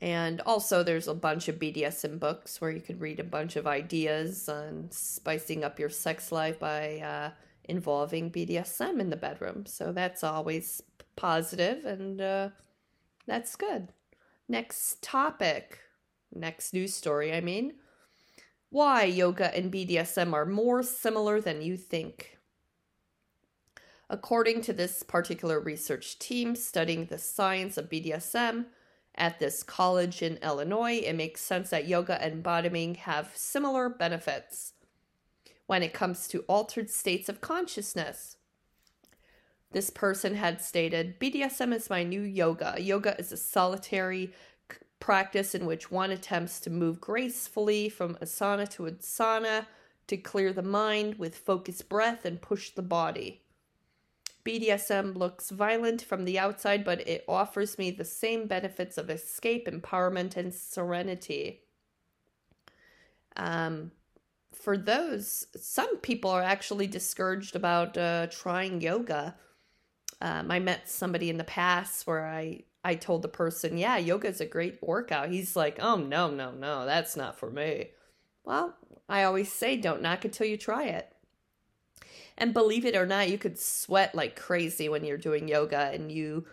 And 0.00 0.40
also, 0.42 0.82
there's 0.82 1.08
a 1.08 1.14
bunch 1.14 1.48
of 1.48 1.58
BDSM 1.58 2.18
books 2.18 2.60
where 2.60 2.70
you 2.70 2.80
can 2.80 2.98
read 2.98 3.20
a 3.20 3.24
bunch 3.24 3.56
of 3.56 3.66
ideas 3.66 4.48
on 4.48 4.88
spicing 4.90 5.64
up 5.64 5.78
your 5.78 5.88
sex 5.88 6.32
life 6.32 6.58
by 6.58 6.98
uh, 6.98 7.30
involving 7.64 8.30
BDSM 8.30 9.00
in 9.00 9.10
the 9.10 9.16
bedroom. 9.16 9.66
So 9.66 9.92
that's 9.92 10.24
always 10.24 10.82
positive 11.16 11.84
and 11.84 12.20
uh, 12.20 12.48
that's 13.26 13.56
good. 13.56 13.88
Next 14.48 15.00
topic, 15.02 15.78
next 16.34 16.74
news 16.74 16.94
story, 16.94 17.32
I 17.32 17.40
mean. 17.40 17.74
Why 18.70 19.04
yoga 19.04 19.56
and 19.56 19.72
BDSM 19.72 20.32
are 20.32 20.44
more 20.44 20.82
similar 20.82 21.40
than 21.40 21.62
you 21.62 21.76
think. 21.76 22.38
According 24.10 24.62
to 24.62 24.72
this 24.72 25.02
particular 25.02 25.60
research 25.60 26.18
team 26.18 26.56
studying 26.56 27.06
the 27.06 27.18
science 27.18 27.78
of 27.78 27.88
BDSM 27.88 28.66
at 29.16 29.38
this 29.38 29.62
college 29.62 30.22
in 30.22 30.38
Illinois, 30.38 30.98
it 31.04 31.14
makes 31.14 31.40
sense 31.40 31.70
that 31.70 31.86
yoga 31.86 32.20
and 32.22 32.42
bottoming 32.42 32.96
have 32.96 33.30
similar 33.34 33.88
benefits 33.88 34.72
when 35.66 35.82
it 35.82 35.92
comes 35.94 36.28
to 36.28 36.40
altered 36.40 36.90
states 36.90 37.28
of 37.28 37.40
consciousness. 37.40 38.36
this 39.72 39.90
person 39.90 40.36
had 40.36 40.60
stated 40.62 41.18
BDSM 41.18 41.74
is 41.74 41.90
my 41.90 42.04
new 42.04 42.20
yoga. 42.22 42.76
Yoga 42.78 43.18
is 43.18 43.32
a 43.32 43.36
solitary 43.36 44.32
practice 45.00 45.54
in 45.54 45.66
which 45.66 45.90
one 45.90 46.10
attempts 46.10 46.60
to 46.60 46.70
move 46.70 47.00
gracefully 47.00 47.88
from 47.88 48.14
asana 48.16 48.68
to 48.70 48.84
asana 48.84 49.66
to 50.06 50.16
clear 50.16 50.52
the 50.52 50.62
mind 50.62 51.16
with 51.16 51.36
focused 51.36 51.88
breath 51.88 52.24
and 52.24 52.40
push 52.40 52.70
the 52.70 52.82
body. 52.82 53.43
BDSM 54.44 55.16
looks 55.16 55.50
violent 55.50 56.02
from 56.02 56.24
the 56.24 56.38
outside, 56.38 56.84
but 56.84 57.06
it 57.08 57.24
offers 57.26 57.78
me 57.78 57.90
the 57.90 58.04
same 58.04 58.46
benefits 58.46 58.98
of 58.98 59.10
escape, 59.10 59.66
empowerment, 59.66 60.36
and 60.36 60.52
serenity. 60.54 61.62
Um, 63.36 63.92
for 64.52 64.76
those, 64.76 65.46
some 65.56 65.96
people 65.98 66.30
are 66.30 66.42
actually 66.42 66.86
discouraged 66.86 67.56
about 67.56 67.96
uh, 67.96 68.26
trying 68.28 68.80
yoga. 68.80 69.34
Um, 70.20 70.50
I 70.50 70.58
met 70.58 70.88
somebody 70.88 71.30
in 71.30 71.38
the 71.38 71.44
past 71.44 72.06
where 72.06 72.26
I 72.26 72.64
I 72.86 72.94
told 72.96 73.22
the 73.22 73.28
person, 73.28 73.78
"Yeah, 73.78 73.96
yoga 73.96 74.28
is 74.28 74.40
a 74.40 74.46
great 74.46 74.78
workout." 74.82 75.30
He's 75.30 75.56
like, 75.56 75.78
"Oh 75.80 75.96
no, 75.96 76.30
no, 76.30 76.52
no, 76.52 76.84
that's 76.86 77.16
not 77.16 77.38
for 77.38 77.50
me." 77.50 77.90
Well, 78.44 78.76
I 79.08 79.24
always 79.24 79.52
say, 79.52 79.76
don't 79.76 80.02
knock 80.02 80.24
until 80.24 80.46
you 80.46 80.56
try 80.56 80.84
it. 80.84 81.13
And 82.36 82.52
believe 82.52 82.84
it 82.84 82.96
or 82.96 83.06
not, 83.06 83.30
you 83.30 83.38
could 83.38 83.58
sweat 83.58 84.14
like 84.14 84.36
crazy 84.36 84.88
when 84.88 85.04
you're 85.04 85.16
doing 85.16 85.48
yoga 85.48 85.90
and 85.92 86.10
you 86.10 86.46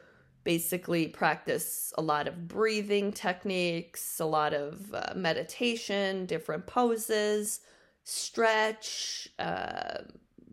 basically 0.44 1.08
practice 1.08 1.94
a 1.98 2.02
lot 2.02 2.28
of 2.28 2.48
breathing 2.48 3.12
techniques, 3.12 4.20
a 4.20 4.26
lot 4.26 4.54
of 4.54 4.94
uh, 4.94 5.14
meditation, 5.16 6.26
different 6.26 6.66
poses, 6.68 7.62
stretch. 8.04 9.28
Uh, 9.40 10.00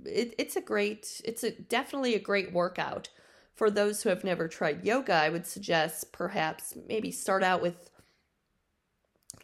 it, 0.04 0.35
it's 0.38 0.56
a 0.56 0.61
great, 0.61 1.20
it's 1.25 1.44
a 1.44 1.50
definitely 1.50 2.14
a 2.14 2.20
great 2.20 2.52
workout. 2.52 3.08
For 3.54 3.70
those 3.70 4.02
who 4.02 4.08
have 4.08 4.23
never 4.23 4.47
tried 4.47 4.85
yoga, 4.85 5.14
I 5.14 5.30
would 5.30 5.47
suggest 5.47 6.12
perhaps 6.12 6.75
maybe 6.87 7.11
start 7.11 7.42
out 7.42 7.61
with, 7.61 7.90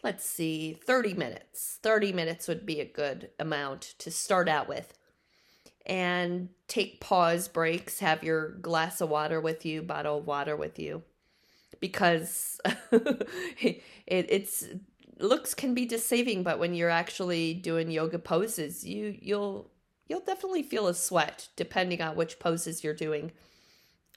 let's 0.04 0.24
see, 0.24 0.78
30 0.86 1.14
minutes. 1.14 1.80
30 1.82 2.12
minutes 2.12 2.46
would 2.46 2.64
be 2.64 2.80
a 2.80 2.84
good 2.84 3.30
amount 3.40 3.94
to 3.98 4.10
start 4.12 4.48
out 4.48 4.68
with 4.68 4.94
and 5.86 6.48
take 6.68 7.00
pause 7.00 7.48
breaks, 7.48 8.00
have 8.00 8.24
your 8.24 8.52
glass 8.52 9.00
of 9.00 9.10
water 9.10 9.40
with 9.40 9.66
you, 9.66 9.82
bottle 9.82 10.18
of 10.18 10.26
water 10.26 10.56
with 10.56 10.78
you. 10.78 11.02
Because 11.80 12.60
it, 12.92 13.82
it's 14.06 14.64
looks 15.18 15.54
can 15.54 15.74
be 15.74 15.84
deceiving, 15.84 16.42
but 16.42 16.58
when 16.58 16.74
you're 16.74 16.90
actually 16.90 17.54
doing 17.54 17.90
yoga 17.90 18.18
poses, 18.18 18.84
you 18.84 19.16
you'll 19.20 19.70
you'll 20.08 20.20
definitely 20.20 20.62
feel 20.62 20.86
a 20.86 20.94
sweat 20.94 21.48
depending 21.56 22.00
on 22.00 22.16
which 22.16 22.38
poses 22.38 22.82
you're 22.82 22.94
doing. 22.94 23.32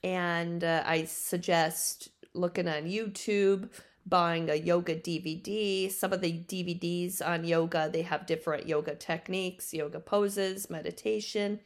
And 0.03 0.63
uh, 0.63 0.83
I 0.85 1.05
suggest 1.05 2.09
looking 2.33 2.67
on 2.67 2.83
YouTube, 2.83 3.69
buying 4.07 4.49
a 4.49 4.55
yoga 4.55 4.95
DVD. 4.95 5.91
Some 5.91 6.13
of 6.13 6.21
the 6.21 6.31
DVDs 6.31 7.21
on 7.25 7.43
yoga, 7.43 7.89
they 7.91 8.03
have 8.03 8.25
different 8.25 8.67
yoga 8.67 8.95
techniques, 8.95 9.73
yoga 9.73 9.99
poses, 9.99 10.69
meditation. 10.69 11.59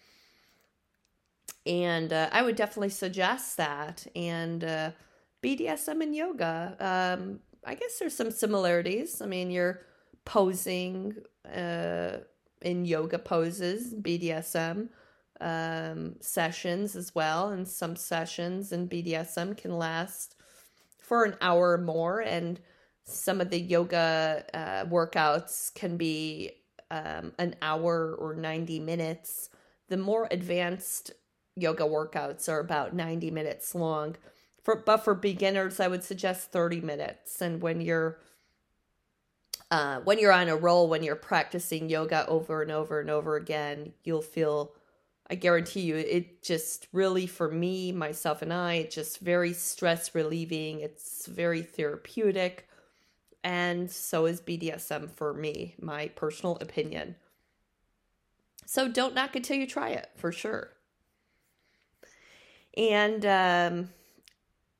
And 1.65 2.11
uh, 2.11 2.29
I 2.31 2.41
would 2.41 2.55
definitely 2.55 2.89
suggest 2.89 3.57
that. 3.57 4.07
And 4.15 4.63
uh, 4.63 4.91
BDSM 5.43 6.01
and 6.01 6.15
yoga, 6.15 6.75
um, 6.79 7.39
I 7.65 7.75
guess 7.75 7.99
there's 7.99 8.15
some 8.15 8.31
similarities. 8.31 9.21
I 9.21 9.27
mean, 9.27 9.51
you're 9.51 9.81
posing 10.25 11.15
uh, 11.55 12.17
in 12.61 12.85
yoga 12.85 13.19
poses, 13.19 13.93
BDSM 13.93 14.89
um, 15.39 16.15
sessions 16.21 16.95
as 16.95 17.13
well. 17.13 17.49
And 17.49 17.67
some 17.67 17.95
sessions 17.95 18.71
in 18.71 18.89
BDSM 18.89 19.55
can 19.57 19.77
last 19.77 20.35
for 21.11 21.25
an 21.25 21.35
hour 21.41 21.73
or 21.73 21.77
more, 21.77 22.21
and 22.21 22.57
some 23.03 23.41
of 23.41 23.49
the 23.49 23.59
yoga 23.59 24.45
uh, 24.53 24.85
workouts 24.85 25.73
can 25.75 25.97
be 25.97 26.51
um, 26.89 27.33
an 27.37 27.53
hour 27.61 28.15
or 28.17 28.33
90 28.33 28.79
minutes. 28.79 29.49
The 29.89 29.97
more 29.97 30.29
advanced 30.31 31.11
yoga 31.57 31.83
workouts 31.83 32.47
are 32.47 32.61
about 32.61 32.95
90 32.95 33.29
minutes 33.29 33.75
long. 33.75 34.15
For, 34.63 34.77
but 34.77 35.03
for 35.03 35.13
beginners, 35.13 35.81
I 35.81 35.89
would 35.89 36.05
suggest 36.05 36.53
30 36.53 36.79
minutes. 36.79 37.41
And 37.41 37.61
when 37.61 37.81
you're 37.81 38.17
uh, 39.69 39.99
when 40.05 40.17
you're 40.17 40.31
on 40.31 40.47
a 40.47 40.55
roll, 40.55 40.87
when 40.87 41.03
you're 41.03 41.17
practicing 41.17 41.89
yoga 41.89 42.25
over 42.27 42.61
and 42.61 42.71
over 42.71 43.01
and 43.01 43.09
over 43.09 43.35
again, 43.35 43.91
you'll 44.05 44.21
feel 44.21 44.71
I 45.31 45.35
guarantee 45.35 45.79
you, 45.79 45.95
it 45.95 46.43
just 46.43 46.87
really, 46.91 47.25
for 47.25 47.49
me, 47.49 47.93
myself, 47.93 48.41
and 48.41 48.51
I, 48.51 48.73
it's 48.73 48.93
just 48.95 49.19
very 49.19 49.53
stress 49.53 50.13
relieving. 50.13 50.81
It's 50.81 51.25
very 51.25 51.61
therapeutic. 51.61 52.67
And 53.41 53.89
so 53.89 54.25
is 54.25 54.41
BDSM 54.41 55.09
for 55.09 55.33
me, 55.33 55.75
my 55.79 56.09
personal 56.09 56.57
opinion. 56.59 57.15
So 58.65 58.89
don't 58.89 59.15
knock 59.15 59.37
until 59.37 59.55
you 59.55 59.65
try 59.65 59.91
it, 59.91 60.09
for 60.17 60.33
sure. 60.33 60.73
And, 62.75 63.25
um, 63.25 63.89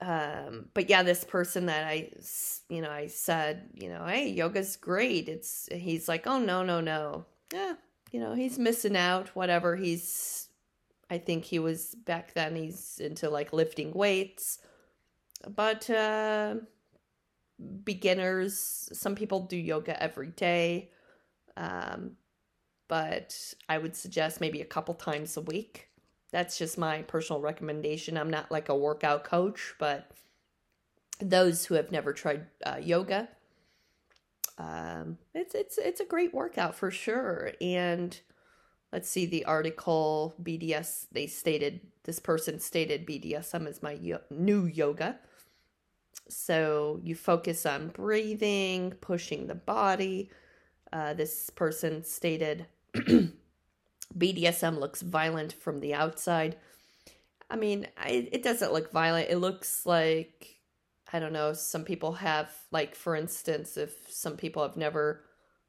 um, 0.01 0.65
but 0.73 0.89
yeah, 0.89 1.03
this 1.03 1.23
person 1.23 1.67
that 1.67 1.87
I, 1.87 2.11
you 2.67 2.81
know, 2.81 2.91
I 2.91 3.07
said, 3.07 3.69
you 3.73 3.87
know, 3.87 4.05
hey, 4.05 4.29
yoga's 4.29 4.75
great. 4.75 5.29
It's, 5.29 5.69
he's 5.71 6.09
like, 6.09 6.27
oh, 6.27 6.39
no, 6.39 6.61
no, 6.61 6.81
no. 6.81 7.25
Yeah, 7.53 7.75
you 8.11 8.19
know, 8.19 8.33
he's 8.33 8.59
missing 8.59 8.95
out, 8.95 9.29
whatever. 9.29 9.75
He's, 9.75 10.49
I 11.09 11.17
think 11.17 11.45
he 11.45 11.59
was 11.59 11.95
back 11.95 12.33
then, 12.33 12.55
he's 12.55 12.99
into 12.99 13.29
like 13.29 13.53
lifting 13.53 13.91
weights. 13.93 14.59
But 15.47 15.89
uh, 15.89 16.55
beginners, 17.83 18.89
some 18.93 19.15
people 19.15 19.41
do 19.41 19.57
yoga 19.57 20.01
every 20.01 20.29
day. 20.29 20.91
Um, 21.57 22.11
but 22.87 23.53
I 23.69 23.77
would 23.77 23.95
suggest 23.95 24.41
maybe 24.41 24.61
a 24.61 24.65
couple 24.65 24.93
times 24.93 25.37
a 25.37 25.41
week. 25.41 25.87
That's 26.31 26.57
just 26.57 26.77
my 26.77 27.01
personal 27.03 27.41
recommendation. 27.41 28.17
I'm 28.17 28.29
not 28.29 28.51
like 28.51 28.69
a 28.69 28.75
workout 28.75 29.23
coach, 29.23 29.73
but 29.79 30.11
those 31.19 31.65
who 31.65 31.75
have 31.75 31.91
never 31.91 32.13
tried 32.13 32.47
uh, 32.65 32.77
yoga, 32.81 33.29
um, 34.61 35.17
it's 35.33 35.55
it's 35.55 35.77
it's 35.77 35.99
a 35.99 36.05
great 36.05 36.33
workout 36.33 36.75
for 36.75 36.91
sure. 36.91 37.51
And 37.59 38.19
let's 38.93 39.09
see 39.09 39.25
the 39.25 39.45
article 39.45 40.35
BDS. 40.41 41.07
They 41.11 41.27
stated 41.27 41.81
this 42.03 42.19
person 42.19 42.59
stated 42.59 43.07
BDSM 43.07 43.67
is 43.67 43.81
my 43.81 43.93
yo- 43.93 44.21
new 44.29 44.65
yoga. 44.65 45.19
So 46.29 46.99
you 47.03 47.15
focus 47.15 47.65
on 47.65 47.89
breathing, 47.89 48.91
pushing 49.01 49.47
the 49.47 49.55
body. 49.55 50.29
Uh, 50.93 51.13
this 51.13 51.49
person 51.49 52.03
stated 52.03 52.67
BDSM 54.17 54.79
looks 54.79 55.01
violent 55.01 55.53
from 55.53 55.79
the 55.79 55.93
outside. 55.93 56.57
I 57.49 57.55
mean, 57.55 57.87
I, 57.97 58.29
it 58.31 58.43
doesn't 58.43 58.73
look 58.73 58.91
violent. 58.91 59.29
It 59.29 59.37
looks 59.37 59.85
like 59.85 60.60
I 61.13 61.19
don't 61.19 61.33
know. 61.33 61.53
Some 61.53 61.83
people 61.83 62.13
have, 62.13 62.51
like, 62.71 62.95
for 62.95 63.15
instance, 63.15 63.77
if 63.77 63.93
some 64.09 64.37
people 64.37 64.63
have 64.63 64.77
never 64.77 65.23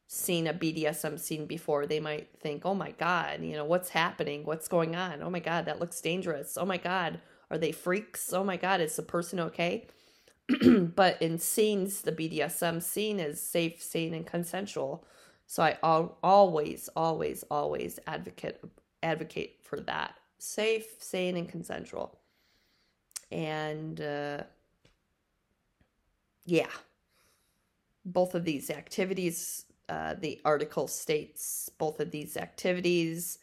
seen 0.07 0.47
a 0.47 0.55
BDSM 0.55 1.19
scene 1.19 1.47
before, 1.47 1.87
they 1.87 2.01
might 2.01 2.29
think, 2.41 2.65
oh 2.65 2.75
my 2.75 2.93
God, 2.93 3.43
you 3.43 3.57
know, 3.57 3.65
what's 3.65 3.89
happening? 3.89 4.45
What's 4.45 4.69
going 4.69 4.95
on? 4.95 5.23
Oh 5.23 5.31
my 5.31 5.41
God, 5.41 5.65
that 5.65 5.81
looks 5.81 6.01
dangerous. 6.01 6.57
Oh 6.59 6.67
my 6.67 6.77
God, 6.77 7.21
are 7.51 7.59
they 7.59 7.73
freaks? 7.73 8.33
Oh 8.33 8.45
my 8.45 8.57
God, 8.57 8.81
is 8.81 8.97
the 8.97 9.03
person 9.03 9.41
okay? 9.41 9.89
but 10.95 11.21
in 11.23 11.39
scenes, 11.39 12.03
the 12.03 12.13
BDSM 12.13 12.83
scene 12.83 13.19
is 13.19 13.41
safe, 13.41 13.83
sane, 13.83 14.15
and 14.15 14.27
consensual. 14.27 15.07
So 15.47 15.63
I 15.63 15.79
al- 15.83 16.19
always, 16.23 16.89
always, 16.95 17.45
always 17.51 17.99
advocate 18.07 18.61
advocate 19.03 19.59
for 19.63 19.81
that 19.81 20.15
safe, 20.39 20.87
sane, 20.99 21.37
and 21.37 21.49
consensual. 21.49 22.19
And 23.31 24.01
uh, 24.01 24.43
yeah, 26.45 26.71
both 28.05 28.35
of 28.35 28.45
these 28.45 28.71
activities, 28.71 29.65
uh, 29.89 30.15
the 30.19 30.41
article 30.45 30.89
states 30.89 31.71
both 31.79 32.01
of 32.01 32.11
these 32.11 32.37
activities. 32.37 33.39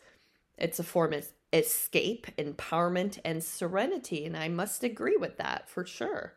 It's 0.58 0.80
a 0.80 0.84
form 0.84 1.14
of 1.14 1.32
escape, 1.54 2.28
empowerment, 2.38 3.20
and 3.24 3.44
serenity. 3.44 4.26
And 4.26 4.36
I 4.36 4.50
must 4.50 4.84
agree 4.84 5.18
with 5.18 5.38
that 5.38 5.70
for 5.70 5.86
sure. 5.86 6.34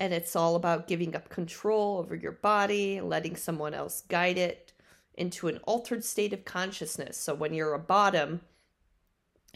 And 0.00 0.12
it's 0.12 0.34
all 0.34 0.56
about 0.56 0.88
giving 0.88 1.14
up 1.14 1.28
control 1.28 1.98
over 1.98 2.14
your 2.14 2.32
body, 2.32 3.00
letting 3.00 3.36
someone 3.36 3.74
else 3.74 4.02
guide 4.08 4.38
it 4.38 4.72
into 5.14 5.46
an 5.48 5.58
altered 5.64 6.04
state 6.04 6.32
of 6.32 6.44
consciousness. 6.44 7.16
So 7.16 7.34
when 7.34 7.54
you're 7.54 7.74
a 7.74 7.78
bottom, 7.78 8.40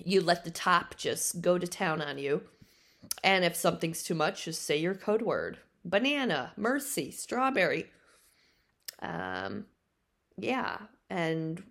you 0.04 0.20
let 0.20 0.44
the 0.44 0.50
top 0.50 0.96
just 0.96 1.40
go 1.40 1.58
to 1.58 1.66
town 1.66 2.00
on 2.00 2.18
you. 2.18 2.42
And 3.24 3.44
if 3.44 3.56
something's 3.56 4.02
too 4.02 4.14
much, 4.14 4.44
just 4.44 4.62
say 4.62 4.76
your 4.76 4.94
code 4.94 5.22
word 5.22 5.58
banana, 5.84 6.52
mercy, 6.56 7.10
strawberry. 7.10 7.86
Um, 9.00 9.66
yeah. 10.36 10.78
And 11.10 11.62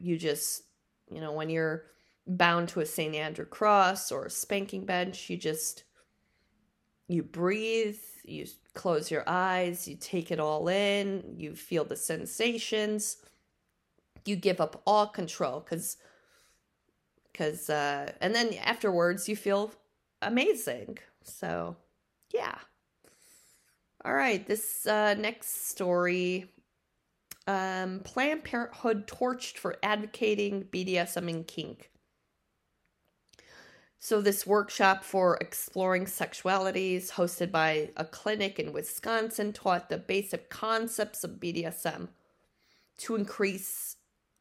you 0.00 0.18
just, 0.18 0.62
you 1.10 1.20
know, 1.20 1.32
when 1.32 1.50
you're 1.50 1.84
bound 2.26 2.68
to 2.70 2.80
a 2.80 2.86
St. 2.86 3.14
Andrew 3.14 3.44
cross 3.44 4.10
or 4.10 4.26
a 4.26 4.30
spanking 4.30 4.84
bench. 4.84 5.30
You 5.30 5.36
just 5.36 5.84
you 7.08 7.22
breathe, 7.22 8.00
you 8.24 8.46
close 8.74 9.10
your 9.10 9.22
eyes, 9.28 9.86
you 9.86 9.96
take 9.96 10.32
it 10.32 10.40
all 10.40 10.68
in, 10.68 11.36
you 11.36 11.54
feel 11.54 11.84
the 11.84 11.96
sensations. 11.96 13.18
You 14.24 14.34
give 14.34 14.60
up 14.60 14.82
all 14.86 15.06
control 15.06 15.60
cuz 15.60 15.98
cuz 17.32 17.70
uh 17.70 18.12
and 18.20 18.34
then 18.34 18.54
afterwards 18.54 19.28
you 19.28 19.36
feel 19.36 19.72
amazing. 20.20 20.98
So, 21.22 21.76
yeah. 22.32 22.58
All 24.06 24.14
right, 24.14 24.46
this 24.46 24.86
uh, 24.86 25.14
next 25.14 25.68
story 25.68 26.52
um, 27.48 28.02
Planned 28.04 28.44
Parenthood 28.44 29.08
torched 29.08 29.58
for 29.58 29.78
advocating 29.82 30.62
BDSM 30.62 31.28
and 31.28 31.44
kink. 31.44 31.90
So, 33.98 34.20
this 34.20 34.46
workshop 34.46 35.02
for 35.02 35.36
exploring 35.40 36.04
sexualities, 36.04 37.10
hosted 37.10 37.50
by 37.50 37.90
a 37.96 38.04
clinic 38.04 38.60
in 38.60 38.72
Wisconsin, 38.72 39.52
taught 39.52 39.88
the 39.88 39.98
basic 39.98 40.50
concepts 40.50 41.24
of 41.24 41.40
BDSM 41.40 42.06
to 42.98 43.16
increase 43.16 43.96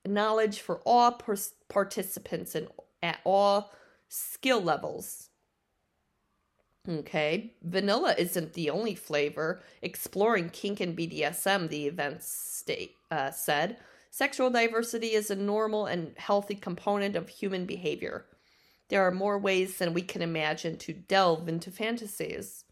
knowledge 0.06 0.60
for 0.60 0.80
all 0.86 1.20
participants 1.70 2.54
and 2.54 2.68
at 3.02 3.18
all 3.24 3.72
skill 4.10 4.62
levels. 4.62 5.30
Okay, 6.88 7.54
vanilla 7.64 8.14
isn't 8.18 8.54
the 8.54 8.70
only 8.70 8.94
flavor. 8.94 9.64
Exploring 9.82 10.50
kink 10.50 10.80
and 10.80 10.96
BDSM, 10.96 11.70
the 11.70 11.88
event 11.88 12.22
state 12.22 12.96
uh, 13.10 13.32
said. 13.32 13.78
Sexual 14.12 14.52
diversity 14.52 15.14
is 15.14 15.32
a 15.32 15.36
normal 15.36 15.88
and 15.88 16.14
healthy 16.18 16.56
component 16.56 17.16
of 17.16 17.28
human 17.28 17.66
behavior. 17.66 18.26
There 18.90 19.02
are 19.02 19.12
more 19.12 19.40
ways 19.40 19.78
than 19.78 19.94
we 19.94 20.04
can 20.04 20.22
imagine 20.22 20.78
to 20.78 20.94
delve 20.94 21.50
into 21.50 21.72
fantasies. 21.72 22.66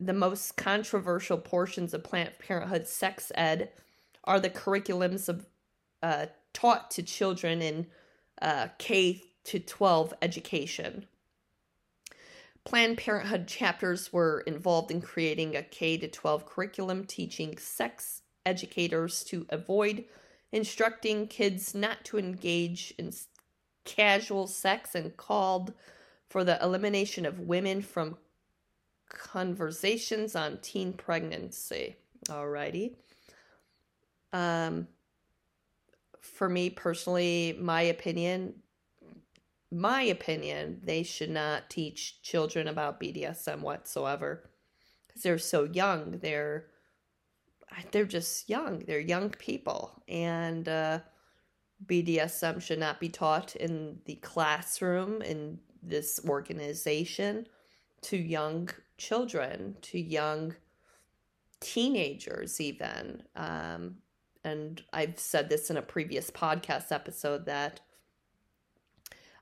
The 0.00 0.12
most 0.12 0.56
controversial 0.56 1.38
portions 1.38 1.94
of 1.94 2.02
Planned 2.02 2.38
Parenthood 2.40 2.88
sex 2.88 3.30
ed 3.36 3.70
are 4.24 4.40
the 4.40 4.50
curriculums 4.50 5.28
of 5.28 5.46
uh, 6.02 6.26
taught 6.52 6.90
to 6.90 7.02
children 7.04 7.62
in 7.62 7.86
uh, 8.42 8.68
K 8.78 9.22
to 9.44 9.60
12 9.60 10.12
education. 10.20 11.06
Planned 12.66 12.98
Parenthood 12.98 13.46
chapters 13.46 14.12
were 14.12 14.40
involved 14.40 14.90
in 14.90 15.00
creating 15.00 15.54
a 15.54 15.62
K 15.62 15.96
12 15.98 16.46
curriculum 16.46 17.04
teaching 17.04 17.56
sex 17.58 18.22
educators 18.44 19.22
to 19.24 19.46
avoid 19.50 20.04
instructing 20.50 21.28
kids 21.28 21.76
not 21.76 22.04
to 22.04 22.18
engage 22.18 22.92
in 22.98 23.12
casual 23.84 24.48
sex 24.48 24.96
and 24.96 25.16
called 25.16 25.74
for 26.28 26.42
the 26.42 26.60
elimination 26.60 27.24
of 27.24 27.38
women 27.38 27.82
from 27.82 28.16
conversations 29.08 30.34
on 30.34 30.58
teen 30.60 30.92
pregnancy. 30.92 31.94
Alrighty. 32.28 32.96
Um, 34.32 34.88
for 36.20 36.48
me 36.48 36.70
personally, 36.70 37.56
my 37.60 37.82
opinion, 37.82 38.54
my 39.70 40.02
opinion, 40.02 40.80
they 40.84 41.02
should 41.02 41.30
not 41.30 41.70
teach 41.70 42.22
children 42.22 42.68
about 42.68 43.00
BDSM 43.00 43.60
whatsoever 43.60 44.48
because 45.06 45.22
they're 45.22 45.38
so 45.38 45.64
young. 45.64 46.18
They're 46.18 46.66
they're 47.90 48.04
just 48.04 48.48
young. 48.48 48.80
They're 48.86 49.00
young 49.00 49.30
people, 49.30 50.02
and 50.08 50.68
uh, 50.68 51.00
BDSM 51.84 52.62
should 52.62 52.78
not 52.78 53.00
be 53.00 53.08
taught 53.08 53.56
in 53.56 53.98
the 54.06 54.14
classroom 54.16 55.20
in 55.20 55.58
this 55.82 56.20
organization 56.26 57.46
to 58.02 58.16
young 58.16 58.70
children, 58.98 59.76
to 59.82 60.00
young 60.00 60.54
teenagers, 61.60 62.60
even. 62.60 63.22
Um, 63.34 63.96
and 64.44 64.82
I've 64.92 65.18
said 65.18 65.48
this 65.48 65.70
in 65.70 65.76
a 65.76 65.82
previous 65.82 66.30
podcast 66.30 66.92
episode 66.92 67.46
that 67.46 67.80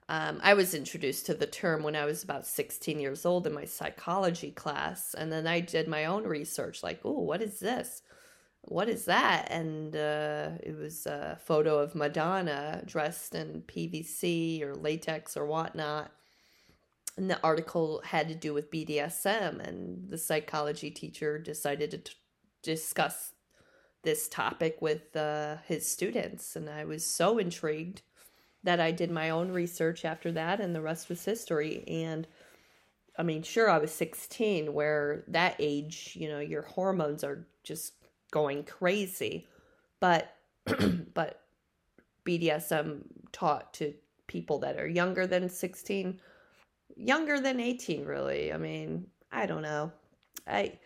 um, 0.08 0.40
I 0.42 0.54
was 0.54 0.74
introduced 0.74 1.26
to 1.26 1.34
the 1.34 1.46
term 1.46 1.82
when 1.82 1.96
I 1.96 2.04
was 2.04 2.22
about 2.22 2.46
16 2.46 3.00
years 3.00 3.24
old 3.24 3.46
in 3.46 3.54
my 3.54 3.64
psychology 3.64 4.50
class. 4.50 5.14
And 5.14 5.32
then 5.32 5.46
I 5.46 5.60
did 5.60 5.88
my 5.88 6.04
own 6.04 6.24
research 6.24 6.82
like, 6.82 7.00
oh, 7.04 7.20
what 7.20 7.40
is 7.40 7.58
this? 7.58 8.02
What 8.62 8.88
is 8.88 9.06
that? 9.06 9.50
And 9.50 9.96
uh, 9.96 10.50
it 10.62 10.76
was 10.76 11.06
a 11.06 11.38
photo 11.44 11.78
of 11.78 11.94
Madonna 11.94 12.82
dressed 12.84 13.34
in 13.34 13.62
PVC 13.66 14.62
or 14.62 14.74
latex 14.74 15.36
or 15.36 15.46
whatnot. 15.46 16.10
And 17.16 17.30
the 17.30 17.40
article 17.42 18.02
had 18.04 18.28
to 18.28 18.34
do 18.34 18.52
with 18.52 18.70
BDSM. 18.70 19.66
And 19.66 20.10
the 20.10 20.18
psychology 20.18 20.90
teacher 20.90 21.38
decided 21.38 21.90
to 21.92 21.98
t- 21.98 22.12
discuss 22.62 23.32
this 24.02 24.28
topic 24.28 24.82
with 24.82 25.16
uh, 25.16 25.56
his 25.66 25.88
students. 25.88 26.56
And 26.56 26.68
I 26.68 26.84
was 26.84 27.06
so 27.06 27.38
intrigued 27.38 28.02
that 28.64 28.81
I 28.81 28.90
did 28.90 29.11
my 29.11 29.31
own 29.31 29.53
research 29.53 30.05
after 30.05 30.33
that, 30.33 30.61
and 30.61 30.74
the 30.74 30.81
rest 30.81 31.09
was 31.09 31.24
history. 31.24 31.85
And 31.87 32.27
I 33.16 33.22
mean, 33.22 33.42
sure, 33.42 33.70
I 33.70 33.79
was 33.79 33.92
16, 33.92 34.72
where 34.72 35.24
that 35.29 35.57
age, 35.59 36.16
you 36.18 36.29
know, 36.29 36.40
your 36.40 36.62
hormones 36.62 37.22
are 37.22 37.46
just 37.62 37.92
going 38.33 38.64
crazy. 38.64 39.46
But, 40.00 40.35
but 41.14 41.42
BDSM 42.24 43.03
taught 43.33 43.72
to 43.74 43.94
people 44.27 44.59
that 44.61 44.79
are 44.79 44.88
younger 44.88 45.27
than 45.27 45.48
16, 45.48 46.20
younger 46.96 47.40
than 47.40 47.61
18, 47.61 48.05
really. 48.05 48.53
I 48.53 48.57
mean, 48.57 49.07
I 49.31 49.46
don't 49.46 49.62
know. 49.62 49.92
I, 50.46 50.79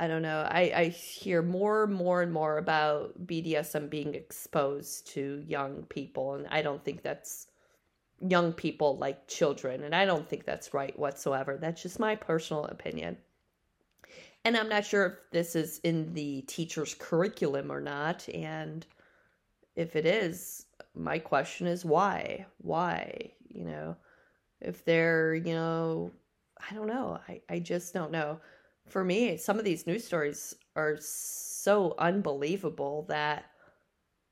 I 0.00 0.06
don't 0.06 0.22
know. 0.22 0.46
I, 0.48 0.72
I 0.74 0.88
hear 0.88 1.42
more, 1.42 1.88
more, 1.88 2.22
and 2.22 2.32
more 2.32 2.58
about 2.58 3.26
BDSM 3.26 3.90
being 3.90 4.14
exposed 4.14 5.08
to 5.08 5.42
young 5.44 5.82
people, 5.88 6.34
and 6.34 6.46
I 6.50 6.62
don't 6.62 6.84
think 6.84 7.02
that's 7.02 7.48
young 8.20 8.52
people 8.52 8.96
like 8.96 9.26
children, 9.26 9.82
and 9.82 9.96
I 9.96 10.04
don't 10.04 10.28
think 10.28 10.44
that's 10.44 10.72
right 10.72 10.96
whatsoever. 10.96 11.58
That's 11.60 11.82
just 11.82 11.98
my 11.98 12.14
personal 12.14 12.66
opinion. 12.66 13.16
And 14.44 14.56
I'm 14.56 14.68
not 14.68 14.86
sure 14.86 15.06
if 15.06 15.12
this 15.32 15.56
is 15.56 15.80
in 15.82 16.14
the 16.14 16.42
teacher's 16.42 16.94
curriculum 16.94 17.72
or 17.72 17.80
not, 17.80 18.28
and 18.32 18.86
if 19.74 19.96
it 19.96 20.06
is, 20.06 20.64
my 20.94 21.18
question 21.18 21.66
is 21.66 21.84
why? 21.84 22.46
Why? 22.58 23.32
You 23.48 23.64
know, 23.64 23.96
if 24.60 24.84
they're, 24.84 25.34
you 25.34 25.54
know, 25.54 26.12
I 26.70 26.72
don't 26.72 26.86
know. 26.86 27.18
I, 27.28 27.40
I 27.48 27.58
just 27.58 27.92
don't 27.92 28.12
know 28.12 28.38
for 28.88 29.04
me, 29.04 29.36
some 29.36 29.58
of 29.58 29.64
these 29.64 29.86
news 29.86 30.04
stories 30.04 30.54
are 30.76 30.96
so 31.00 31.94
unbelievable 31.98 33.06
that 33.08 33.46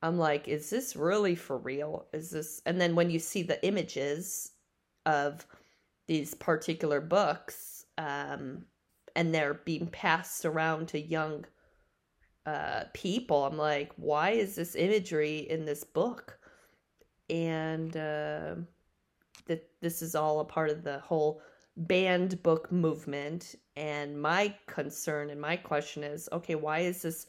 I'm 0.01 0.17
like, 0.17 0.47
is 0.47 0.69
this 0.69 0.95
really 0.95 1.35
for 1.35 1.57
real? 1.57 2.07
Is 2.13 2.29
this? 2.29 2.61
And 2.65 2.79
then 2.79 2.95
when 2.95 3.09
you 3.09 3.19
see 3.19 3.43
the 3.43 3.63
images 3.65 4.51
of 5.05 5.45
these 6.07 6.33
particular 6.33 7.01
books, 7.01 7.85
um, 7.97 8.65
and 9.15 9.33
they're 9.33 9.55
being 9.65 9.87
passed 9.87 10.45
around 10.45 10.87
to 10.89 10.99
young 10.99 11.45
uh, 12.45 12.83
people, 12.93 13.45
I'm 13.45 13.57
like, 13.57 13.91
why 13.95 14.31
is 14.31 14.55
this 14.55 14.75
imagery 14.75 15.39
in 15.49 15.65
this 15.65 15.83
book? 15.83 16.39
And 17.29 17.97
uh, 17.97 18.55
that 19.47 19.69
this 19.81 20.01
is 20.01 20.15
all 20.15 20.39
a 20.39 20.45
part 20.45 20.69
of 20.69 20.83
the 20.83 20.99
whole 20.99 21.41
banned 21.75 22.41
book 22.43 22.71
movement. 22.71 23.55
And 23.77 24.19
my 24.19 24.55
concern 24.65 25.29
and 25.29 25.39
my 25.39 25.55
question 25.55 26.03
is 26.03 26.27
okay, 26.31 26.55
why 26.55 26.79
is 26.79 27.03
this 27.03 27.27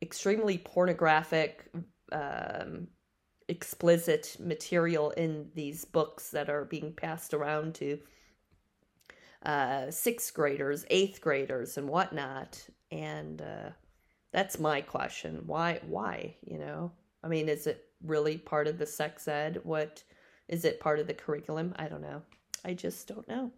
extremely 0.00 0.56
pornographic, 0.56 1.68
um, 2.12 2.86
explicit 3.48 4.36
material 4.38 5.10
in 5.10 5.50
these 5.52 5.84
books 5.84 6.30
that 6.30 6.48
are 6.48 6.64
being 6.64 6.92
passed 6.92 7.34
around 7.34 7.74
to 7.74 7.98
uh, 9.44 9.90
sixth 9.90 10.32
graders, 10.32 10.86
eighth 10.90 11.20
graders, 11.20 11.76
and 11.76 11.88
whatnot? 11.88 12.64
And 12.92 13.42
uh, 13.42 13.70
that's 14.32 14.60
my 14.60 14.80
question. 14.82 15.42
Why? 15.44 15.80
Why? 15.88 16.36
You 16.46 16.58
know, 16.58 16.92
I 17.24 17.26
mean, 17.26 17.48
is 17.48 17.66
it 17.66 17.86
really 18.04 18.38
part 18.38 18.68
of 18.68 18.78
the 18.78 18.86
sex 18.86 19.26
ed? 19.26 19.58
What 19.64 20.04
is 20.46 20.64
it 20.64 20.78
part 20.78 21.00
of 21.00 21.08
the 21.08 21.14
curriculum? 21.14 21.74
I 21.80 21.88
don't 21.88 22.00
know. 22.00 22.22
I 22.64 22.74
just 22.74 23.08
don't 23.08 23.26
know. 23.26 23.50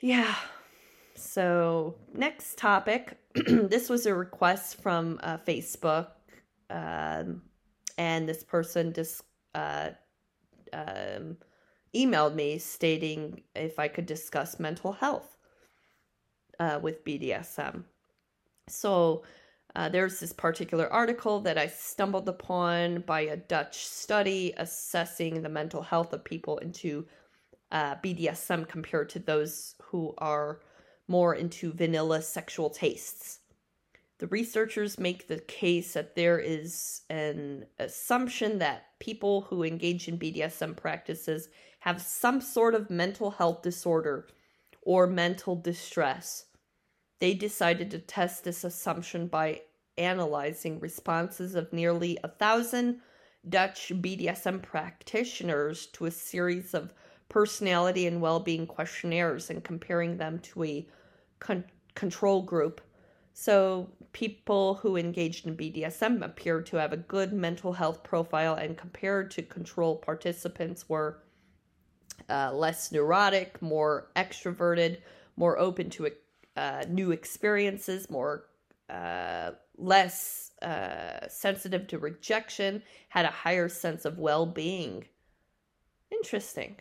Yeah. 0.00 0.34
So, 1.16 1.96
next 2.14 2.58
topic. 2.58 3.18
this 3.46 3.88
was 3.88 4.06
a 4.06 4.14
request 4.14 4.80
from 4.82 5.18
uh, 5.22 5.38
Facebook, 5.38 6.08
um, 6.70 7.42
and 7.96 8.28
this 8.28 8.44
person 8.44 8.92
just 8.92 9.22
uh, 9.54 9.90
um, 10.72 11.38
emailed 11.94 12.34
me 12.34 12.58
stating 12.58 13.42
if 13.54 13.78
I 13.78 13.88
could 13.88 14.06
discuss 14.06 14.60
mental 14.60 14.92
health 14.92 15.36
uh, 16.60 16.78
with 16.82 17.04
BDSM. 17.04 17.84
So, 18.68 19.24
Uh, 19.76 19.90
there's 19.90 20.20
this 20.20 20.32
particular 20.32 20.88
article 20.90 21.40
that 21.42 21.58
I 21.58 21.66
stumbled 21.68 22.28
upon 22.30 23.02
by 23.02 23.20
a 23.28 23.36
Dutch 23.36 23.84
study 23.86 24.54
assessing 24.56 25.42
the 25.42 25.50
mental 25.50 25.82
health 25.82 26.14
of 26.14 26.24
people 26.24 26.56
into 26.64 27.04
uh, 27.72 27.96
BDSM 27.96 28.66
compared 28.66 29.10
to 29.10 29.18
those 29.18 29.74
who 29.82 30.14
are 30.16 30.60
more 31.08 31.34
into 31.34 31.72
vanilla 31.72 32.22
sexual 32.22 32.70
tastes. 32.70 33.40
The 34.18 34.26
researchers 34.28 34.98
make 34.98 35.28
the 35.28 35.40
case 35.40 35.92
that 35.92 36.14
there 36.14 36.38
is 36.38 37.02
an 37.10 37.66
assumption 37.78 38.58
that 38.58 38.98
people 38.98 39.42
who 39.42 39.62
engage 39.62 40.08
in 40.08 40.18
BDSM 40.18 40.74
practices 40.76 41.48
have 41.80 42.00
some 42.00 42.40
sort 42.40 42.74
of 42.74 42.88
mental 42.88 43.30
health 43.30 43.62
disorder 43.62 44.26
or 44.82 45.06
mental 45.06 45.54
distress. 45.54 46.46
They 47.20 47.34
decided 47.34 47.90
to 47.90 47.98
test 47.98 48.44
this 48.44 48.64
assumption 48.64 49.26
by 49.26 49.62
analyzing 49.98 50.80
responses 50.80 51.54
of 51.54 51.72
nearly 51.72 52.18
a 52.24 52.28
thousand 52.28 53.00
Dutch 53.48 53.92
BDSM 53.94 54.62
practitioners 54.62 55.86
to 55.88 56.06
a 56.06 56.10
series 56.10 56.74
of 56.74 56.92
personality 57.28 58.06
and 58.06 58.20
well 58.20 58.40
being 58.40 58.66
questionnaires 58.66 59.50
and 59.50 59.62
comparing 59.64 60.16
them 60.16 60.38
to 60.40 60.64
a 60.64 60.88
con- 61.38 61.64
control 61.94 62.42
group. 62.42 62.80
So, 63.32 63.90
people 64.12 64.74
who 64.76 64.96
engaged 64.96 65.46
in 65.46 65.56
BDSM 65.56 66.24
appeared 66.24 66.64
to 66.66 66.78
have 66.78 66.92
a 66.92 66.96
good 66.96 67.32
mental 67.32 67.74
health 67.74 68.02
profile, 68.02 68.54
and 68.54 68.78
compared 68.78 69.30
to 69.32 69.42
control 69.42 69.96
participants, 69.96 70.88
were 70.88 71.22
uh, 72.30 72.52
less 72.54 72.92
neurotic, 72.92 73.60
more 73.60 74.08
extroverted, 74.16 74.98
more 75.36 75.58
open 75.58 75.90
to 75.90 76.10
uh, 76.56 76.84
new 76.88 77.10
experiences, 77.10 78.08
more 78.08 78.46
uh, 78.88 79.50
less 79.76 80.52
uh, 80.62 81.28
sensitive 81.28 81.86
to 81.88 81.98
rejection, 81.98 82.82
had 83.08 83.26
a 83.26 83.30
higher 83.30 83.68
sense 83.68 84.04
of 84.04 84.18
well 84.18 84.46
being. 84.46 85.04
Interesting. 86.10 86.76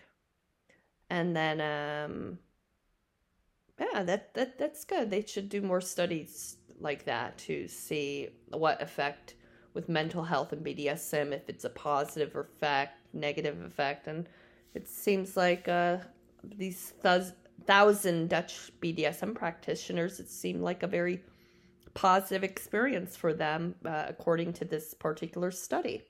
And 1.09 1.35
then, 1.35 1.61
um, 1.61 2.39
yeah, 3.79 4.03
that, 4.03 4.33
that 4.33 4.57
that's 4.57 4.85
good. 4.85 5.09
They 5.09 5.21
should 5.21 5.49
do 5.49 5.61
more 5.61 5.81
studies 5.81 6.57
like 6.79 7.05
that 7.05 7.37
to 7.39 7.67
see 7.67 8.29
what 8.49 8.81
effect 8.81 9.35
with 9.73 9.89
mental 9.89 10.23
health 10.23 10.53
and 10.53 10.65
BDSM, 10.65 11.33
if 11.33 11.49
it's 11.49 11.65
a 11.65 11.69
positive 11.69 12.35
effect, 12.35 12.97
negative 13.13 13.61
effect, 13.61 14.07
and 14.07 14.27
it 14.73 14.87
seems 14.87 15.35
like 15.37 15.67
uh, 15.67 15.97
these 16.57 16.93
th- 17.03 17.33
thousand 17.65 18.29
Dutch 18.29 18.71
BDSM 18.81 19.35
practitioners, 19.35 20.19
it 20.19 20.29
seemed 20.29 20.61
like 20.61 20.83
a 20.83 20.87
very 20.87 21.21
positive 21.93 22.43
experience 22.43 23.15
for 23.15 23.33
them, 23.33 23.75
uh, 23.85 24.05
according 24.07 24.53
to 24.53 24.65
this 24.65 24.93
particular 24.93 25.51
study. 25.51 26.03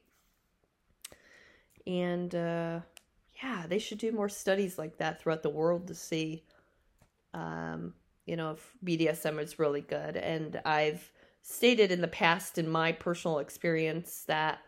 And 1.87 2.33
uh, 2.33 2.79
yeah, 3.43 3.65
they 3.67 3.79
should 3.79 3.97
do 3.97 4.11
more 4.11 4.29
studies 4.29 4.77
like 4.77 4.97
that 4.97 5.21
throughout 5.21 5.43
the 5.43 5.49
world 5.49 5.87
to 5.87 5.95
see, 5.95 6.43
um, 7.33 7.93
you 8.25 8.35
know, 8.35 8.51
if 8.51 8.73
BDSM 8.83 9.39
is 9.39 9.59
really 9.59 9.81
good. 9.81 10.17
And 10.17 10.61
I've 10.65 11.11
stated 11.41 11.91
in 11.91 12.01
the 12.01 12.07
past, 12.07 12.57
in 12.57 12.69
my 12.69 12.91
personal 12.91 13.39
experience, 13.39 14.23
that 14.27 14.59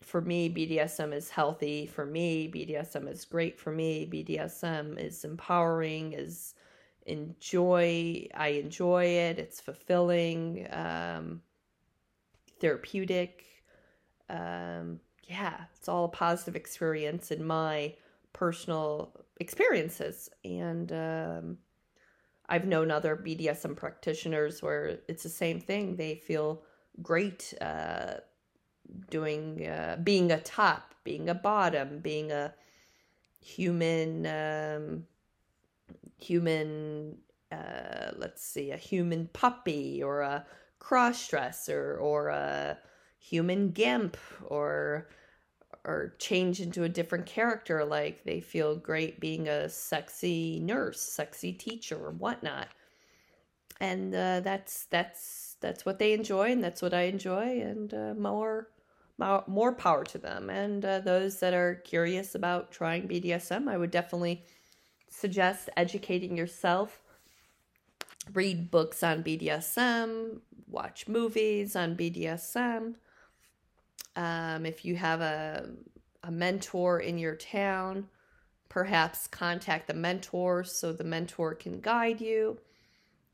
for 0.00 0.20
me, 0.20 0.48
BDSM 0.48 1.14
is 1.14 1.30
healthy. 1.30 1.86
For 1.86 2.04
me, 2.04 2.50
BDSM 2.52 3.08
is 3.10 3.24
great. 3.24 3.58
For 3.58 3.70
me, 3.72 4.08
BDSM 4.10 4.98
is 4.98 5.24
empowering, 5.24 6.12
is 6.12 6.54
enjoy 7.06 8.26
i 8.34 8.48
enjoy 8.48 9.04
it 9.04 9.38
it's 9.38 9.60
fulfilling 9.60 10.66
um 10.70 11.42
therapeutic 12.60 13.44
um 14.30 14.98
yeah 15.28 15.64
it's 15.76 15.88
all 15.88 16.04
a 16.06 16.08
positive 16.08 16.56
experience 16.56 17.30
in 17.30 17.44
my 17.44 17.94
personal 18.32 19.12
experiences. 19.40 20.28
And 20.44 20.92
um 20.92 21.58
i've 22.48 22.66
known 22.66 22.90
other 22.90 23.16
bdsm 23.16 23.74
practitioners 23.74 24.62
where 24.62 24.98
it's 25.08 25.22
the 25.22 25.28
same 25.28 25.60
thing. 25.60 25.96
They 25.96 26.16
feel 26.16 26.62
great 27.02 27.54
uh 27.60 28.14
doing 29.10 29.66
uh 29.66 29.96
being 30.02 30.30
a 30.30 30.40
top 30.40 30.94
being 31.04 31.28
a 31.28 31.34
bottom 31.34 31.98
being 31.98 32.30
a 32.30 32.54
human 33.40 34.26
um 34.26 35.04
human 36.18 37.18
uh, 37.52 38.10
let's 38.16 38.42
see 38.44 38.70
a 38.70 38.76
human 38.76 39.28
puppy 39.32 40.02
or 40.02 40.20
a 40.22 40.44
cross 40.78 41.28
dresser 41.28 41.98
or 42.00 42.28
a 42.28 42.78
human 43.28 43.70
gimp 43.70 44.16
or 44.46 45.08
or 45.84 46.14
change 46.18 46.60
into 46.60 46.82
a 46.82 46.88
different 46.88 47.26
character 47.26 47.84
like 47.84 48.24
they 48.24 48.40
feel 48.40 48.76
great 48.76 49.20
being 49.20 49.48
a 49.48 49.68
sexy 49.68 50.60
nurse 50.60 51.00
sexy 51.00 51.52
teacher 51.52 51.96
or 51.96 52.10
whatnot 52.10 52.68
and 53.80 54.14
uh, 54.14 54.40
that's 54.40 54.86
that's 54.86 55.56
that's 55.60 55.84
what 55.84 55.98
they 55.98 56.12
enjoy 56.12 56.50
and 56.52 56.62
that's 56.62 56.82
what 56.82 56.94
i 56.94 57.02
enjoy 57.02 57.60
and 57.60 57.94
uh, 57.94 58.14
more 58.18 58.68
more 59.46 59.72
power 59.72 60.04
to 60.04 60.18
them 60.18 60.50
and 60.50 60.84
uh, 60.84 60.98
those 61.00 61.38
that 61.38 61.54
are 61.54 61.76
curious 61.84 62.34
about 62.34 62.72
trying 62.72 63.08
bdsm 63.08 63.68
i 63.68 63.76
would 63.76 63.90
definitely 63.90 64.44
suggest 65.14 65.70
educating 65.76 66.36
yourself. 66.36 67.00
Read 68.32 68.70
books 68.70 69.02
on 69.02 69.22
BDSM, 69.22 70.40
watch 70.66 71.06
movies 71.08 71.76
on 71.76 71.94
BDSM. 71.94 72.94
Um, 74.16 74.64
if 74.66 74.84
you 74.84 74.96
have 74.96 75.20
a, 75.20 75.70
a 76.22 76.30
mentor 76.30 77.00
in 77.00 77.18
your 77.18 77.36
town, 77.36 78.08
perhaps 78.68 79.26
contact 79.26 79.86
the 79.86 79.94
mentor 79.94 80.64
so 80.64 80.92
the 80.92 81.04
mentor 81.04 81.54
can 81.54 81.80
guide 81.80 82.20
you, 82.20 82.58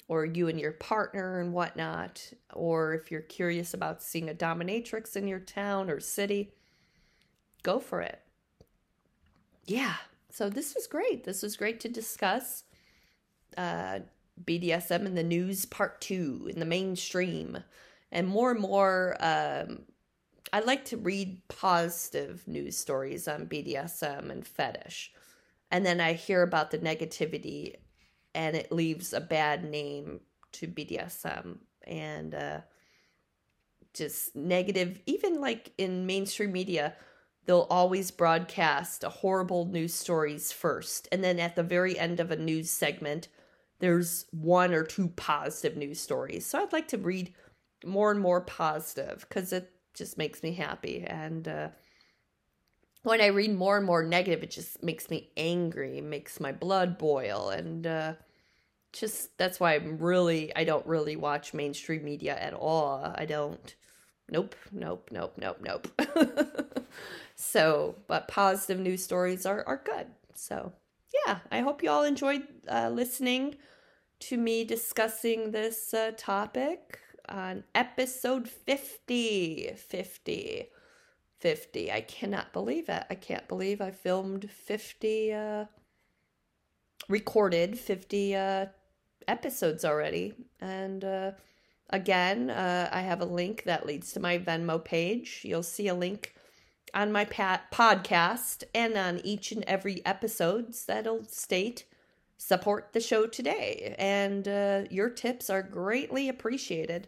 or 0.08 0.24
you 0.24 0.48
and 0.48 0.58
your 0.58 0.72
partner 0.72 1.40
and 1.40 1.52
whatnot. 1.52 2.32
Or 2.52 2.94
if 2.94 3.10
you're 3.10 3.20
curious 3.20 3.74
about 3.74 4.02
seeing 4.02 4.28
a 4.28 4.34
dominatrix 4.34 5.16
in 5.16 5.28
your 5.28 5.40
town 5.40 5.90
or 5.90 6.00
city, 6.00 6.52
go 7.62 7.78
for 7.78 8.00
it. 8.00 8.20
Yeah, 9.66 9.94
so 10.30 10.48
this 10.48 10.74
was 10.74 10.86
great. 10.86 11.24
This 11.24 11.42
was 11.42 11.56
great 11.56 11.80
to 11.80 11.88
discuss. 11.88 12.64
Uh, 13.56 14.00
BDSM 14.44 15.06
in 15.06 15.14
the 15.14 15.22
news 15.22 15.64
part 15.64 16.00
two 16.00 16.48
in 16.50 16.60
the 16.60 16.66
mainstream. 16.66 17.58
And 18.12 18.26
more 18.26 18.50
and 18.50 18.60
more, 18.60 19.16
um, 19.20 19.82
I 20.52 20.60
like 20.60 20.84
to 20.86 20.96
read 20.96 21.42
positive 21.48 22.46
news 22.46 22.76
stories 22.76 23.28
on 23.28 23.46
BDSM 23.46 24.30
and 24.30 24.46
fetish. 24.46 25.12
And 25.70 25.86
then 25.86 26.00
I 26.00 26.14
hear 26.14 26.42
about 26.42 26.70
the 26.70 26.78
negativity 26.78 27.74
and 28.34 28.56
it 28.56 28.72
leaves 28.72 29.12
a 29.12 29.20
bad 29.20 29.64
name 29.64 30.20
to 30.52 30.66
BDSM 30.66 31.58
and 31.86 32.34
uh, 32.34 32.60
just 33.94 34.34
negative, 34.34 35.00
even 35.06 35.40
like 35.40 35.72
in 35.78 36.06
mainstream 36.06 36.52
media 36.52 36.94
they'll 37.46 37.66
always 37.70 38.10
broadcast 38.10 39.02
a 39.02 39.08
horrible 39.08 39.64
news 39.66 39.94
stories 39.94 40.52
first. 40.52 41.08
And 41.10 41.24
then 41.24 41.40
at 41.40 41.56
the 41.56 41.62
very 41.62 41.98
end 41.98 42.20
of 42.20 42.30
a 42.30 42.36
news 42.36 42.70
segment 42.70 43.28
there's 43.80 44.26
one 44.30 44.74
or 44.74 44.84
two 44.84 45.08
positive 45.08 45.76
news 45.76 45.98
stories. 45.98 46.46
So 46.46 46.60
i'd 46.60 46.72
like 46.72 46.88
to 46.88 46.98
read 46.98 47.34
more 47.84 48.10
and 48.10 48.20
more 48.20 48.40
positive 48.42 49.24
because 49.28 49.52
it 49.52 49.72
just 49.94 50.18
makes 50.18 50.42
me 50.42 50.52
happy. 50.52 51.04
And 51.06 51.46
uh, 51.46 51.68
when 53.02 53.20
i 53.22 53.26
read 53.26 53.56
more 53.56 53.78
and 53.78 53.86
more 53.86 54.02
negative 54.02 54.42
it 54.42 54.50
just 54.50 54.82
makes 54.82 55.08
me 55.08 55.30
angry 55.36 56.00
makes 56.00 56.40
my 56.40 56.52
blood 56.52 56.98
boil. 56.98 57.50
And 57.50 57.86
uh, 57.86 58.14
just 58.92 59.36
that's 59.38 59.60
why 59.60 59.74
i'm 59.76 59.98
really 59.98 60.54
i 60.56 60.64
don't 60.64 60.86
really 60.86 61.16
watch 61.16 61.54
mainstream 61.54 62.04
media 62.04 62.36
at 62.38 62.54
all. 62.54 63.14
I 63.16 63.24
don't 63.24 63.74
nope 64.28 64.54
nope 64.72 65.08
nope 65.12 65.34
nope 65.38 65.58
nope. 65.60 65.88
So, 67.40 67.96
but 68.06 68.28
positive 68.28 68.78
news 68.78 69.02
stories 69.02 69.46
are, 69.46 69.64
are 69.66 69.80
good. 69.82 70.08
So, 70.34 70.74
yeah, 71.26 71.38
I 71.50 71.60
hope 71.60 71.82
you 71.82 71.88
all 71.88 72.04
enjoyed 72.04 72.46
uh, 72.70 72.90
listening 72.90 73.54
to 74.20 74.36
me 74.36 74.62
discussing 74.62 75.50
this 75.50 75.94
uh, 75.94 76.12
topic 76.18 77.00
on 77.28 77.64
episode 77.74 78.48
50. 78.48 79.72
50. 79.76 80.68
50. 81.40 81.92
I 81.92 82.00
cannot 82.02 82.52
believe 82.52 82.88
it. 82.88 83.04
I 83.08 83.14
can't 83.14 83.48
believe 83.48 83.80
I 83.80 83.90
filmed 83.90 84.50
50, 84.50 85.32
uh, 85.32 85.64
recorded 87.08 87.78
50 87.78 88.36
uh, 88.36 88.66
episodes 89.26 89.84
already. 89.84 90.34
And 90.60 91.04
uh, 91.04 91.32
again, 91.88 92.50
uh, 92.50 92.90
I 92.92 93.00
have 93.00 93.20
a 93.20 93.26
link 93.26 93.64
that 93.64 93.86
leads 93.86 94.12
to 94.12 94.20
my 94.20 94.38
Venmo 94.38 94.84
page. 94.84 95.40
You'll 95.44 95.62
see 95.62 95.88
a 95.88 95.94
link 95.94 96.34
on 96.92 97.12
my 97.12 97.24
pat- 97.24 97.70
podcast 97.72 98.64
and 98.74 98.96
on 98.96 99.20
each 99.24 99.52
and 99.52 99.64
every 99.64 100.04
episodes 100.04 100.84
that'll 100.84 101.24
state 101.24 101.84
support 102.40 102.94
the 102.94 103.00
show 103.00 103.26
today 103.26 103.94
and 103.98 104.48
uh, 104.48 104.82
your 104.90 105.10
tips 105.10 105.50
are 105.50 105.62
greatly 105.62 106.28
appreciated 106.28 107.06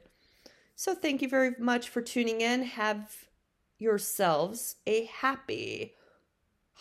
So 0.76 0.94
thank 0.94 1.22
you 1.22 1.28
very 1.28 1.52
much 1.58 1.88
for 1.88 2.02
tuning 2.02 2.40
in. 2.42 2.64
Have 2.64 3.28
yourselves 3.78 4.76
a 4.86 5.06
happy 5.06 5.94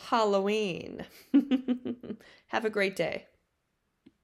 Halloween. 0.10 1.06
Have 2.48 2.66
a 2.66 2.70
great 2.70 2.96
day. 2.96 3.28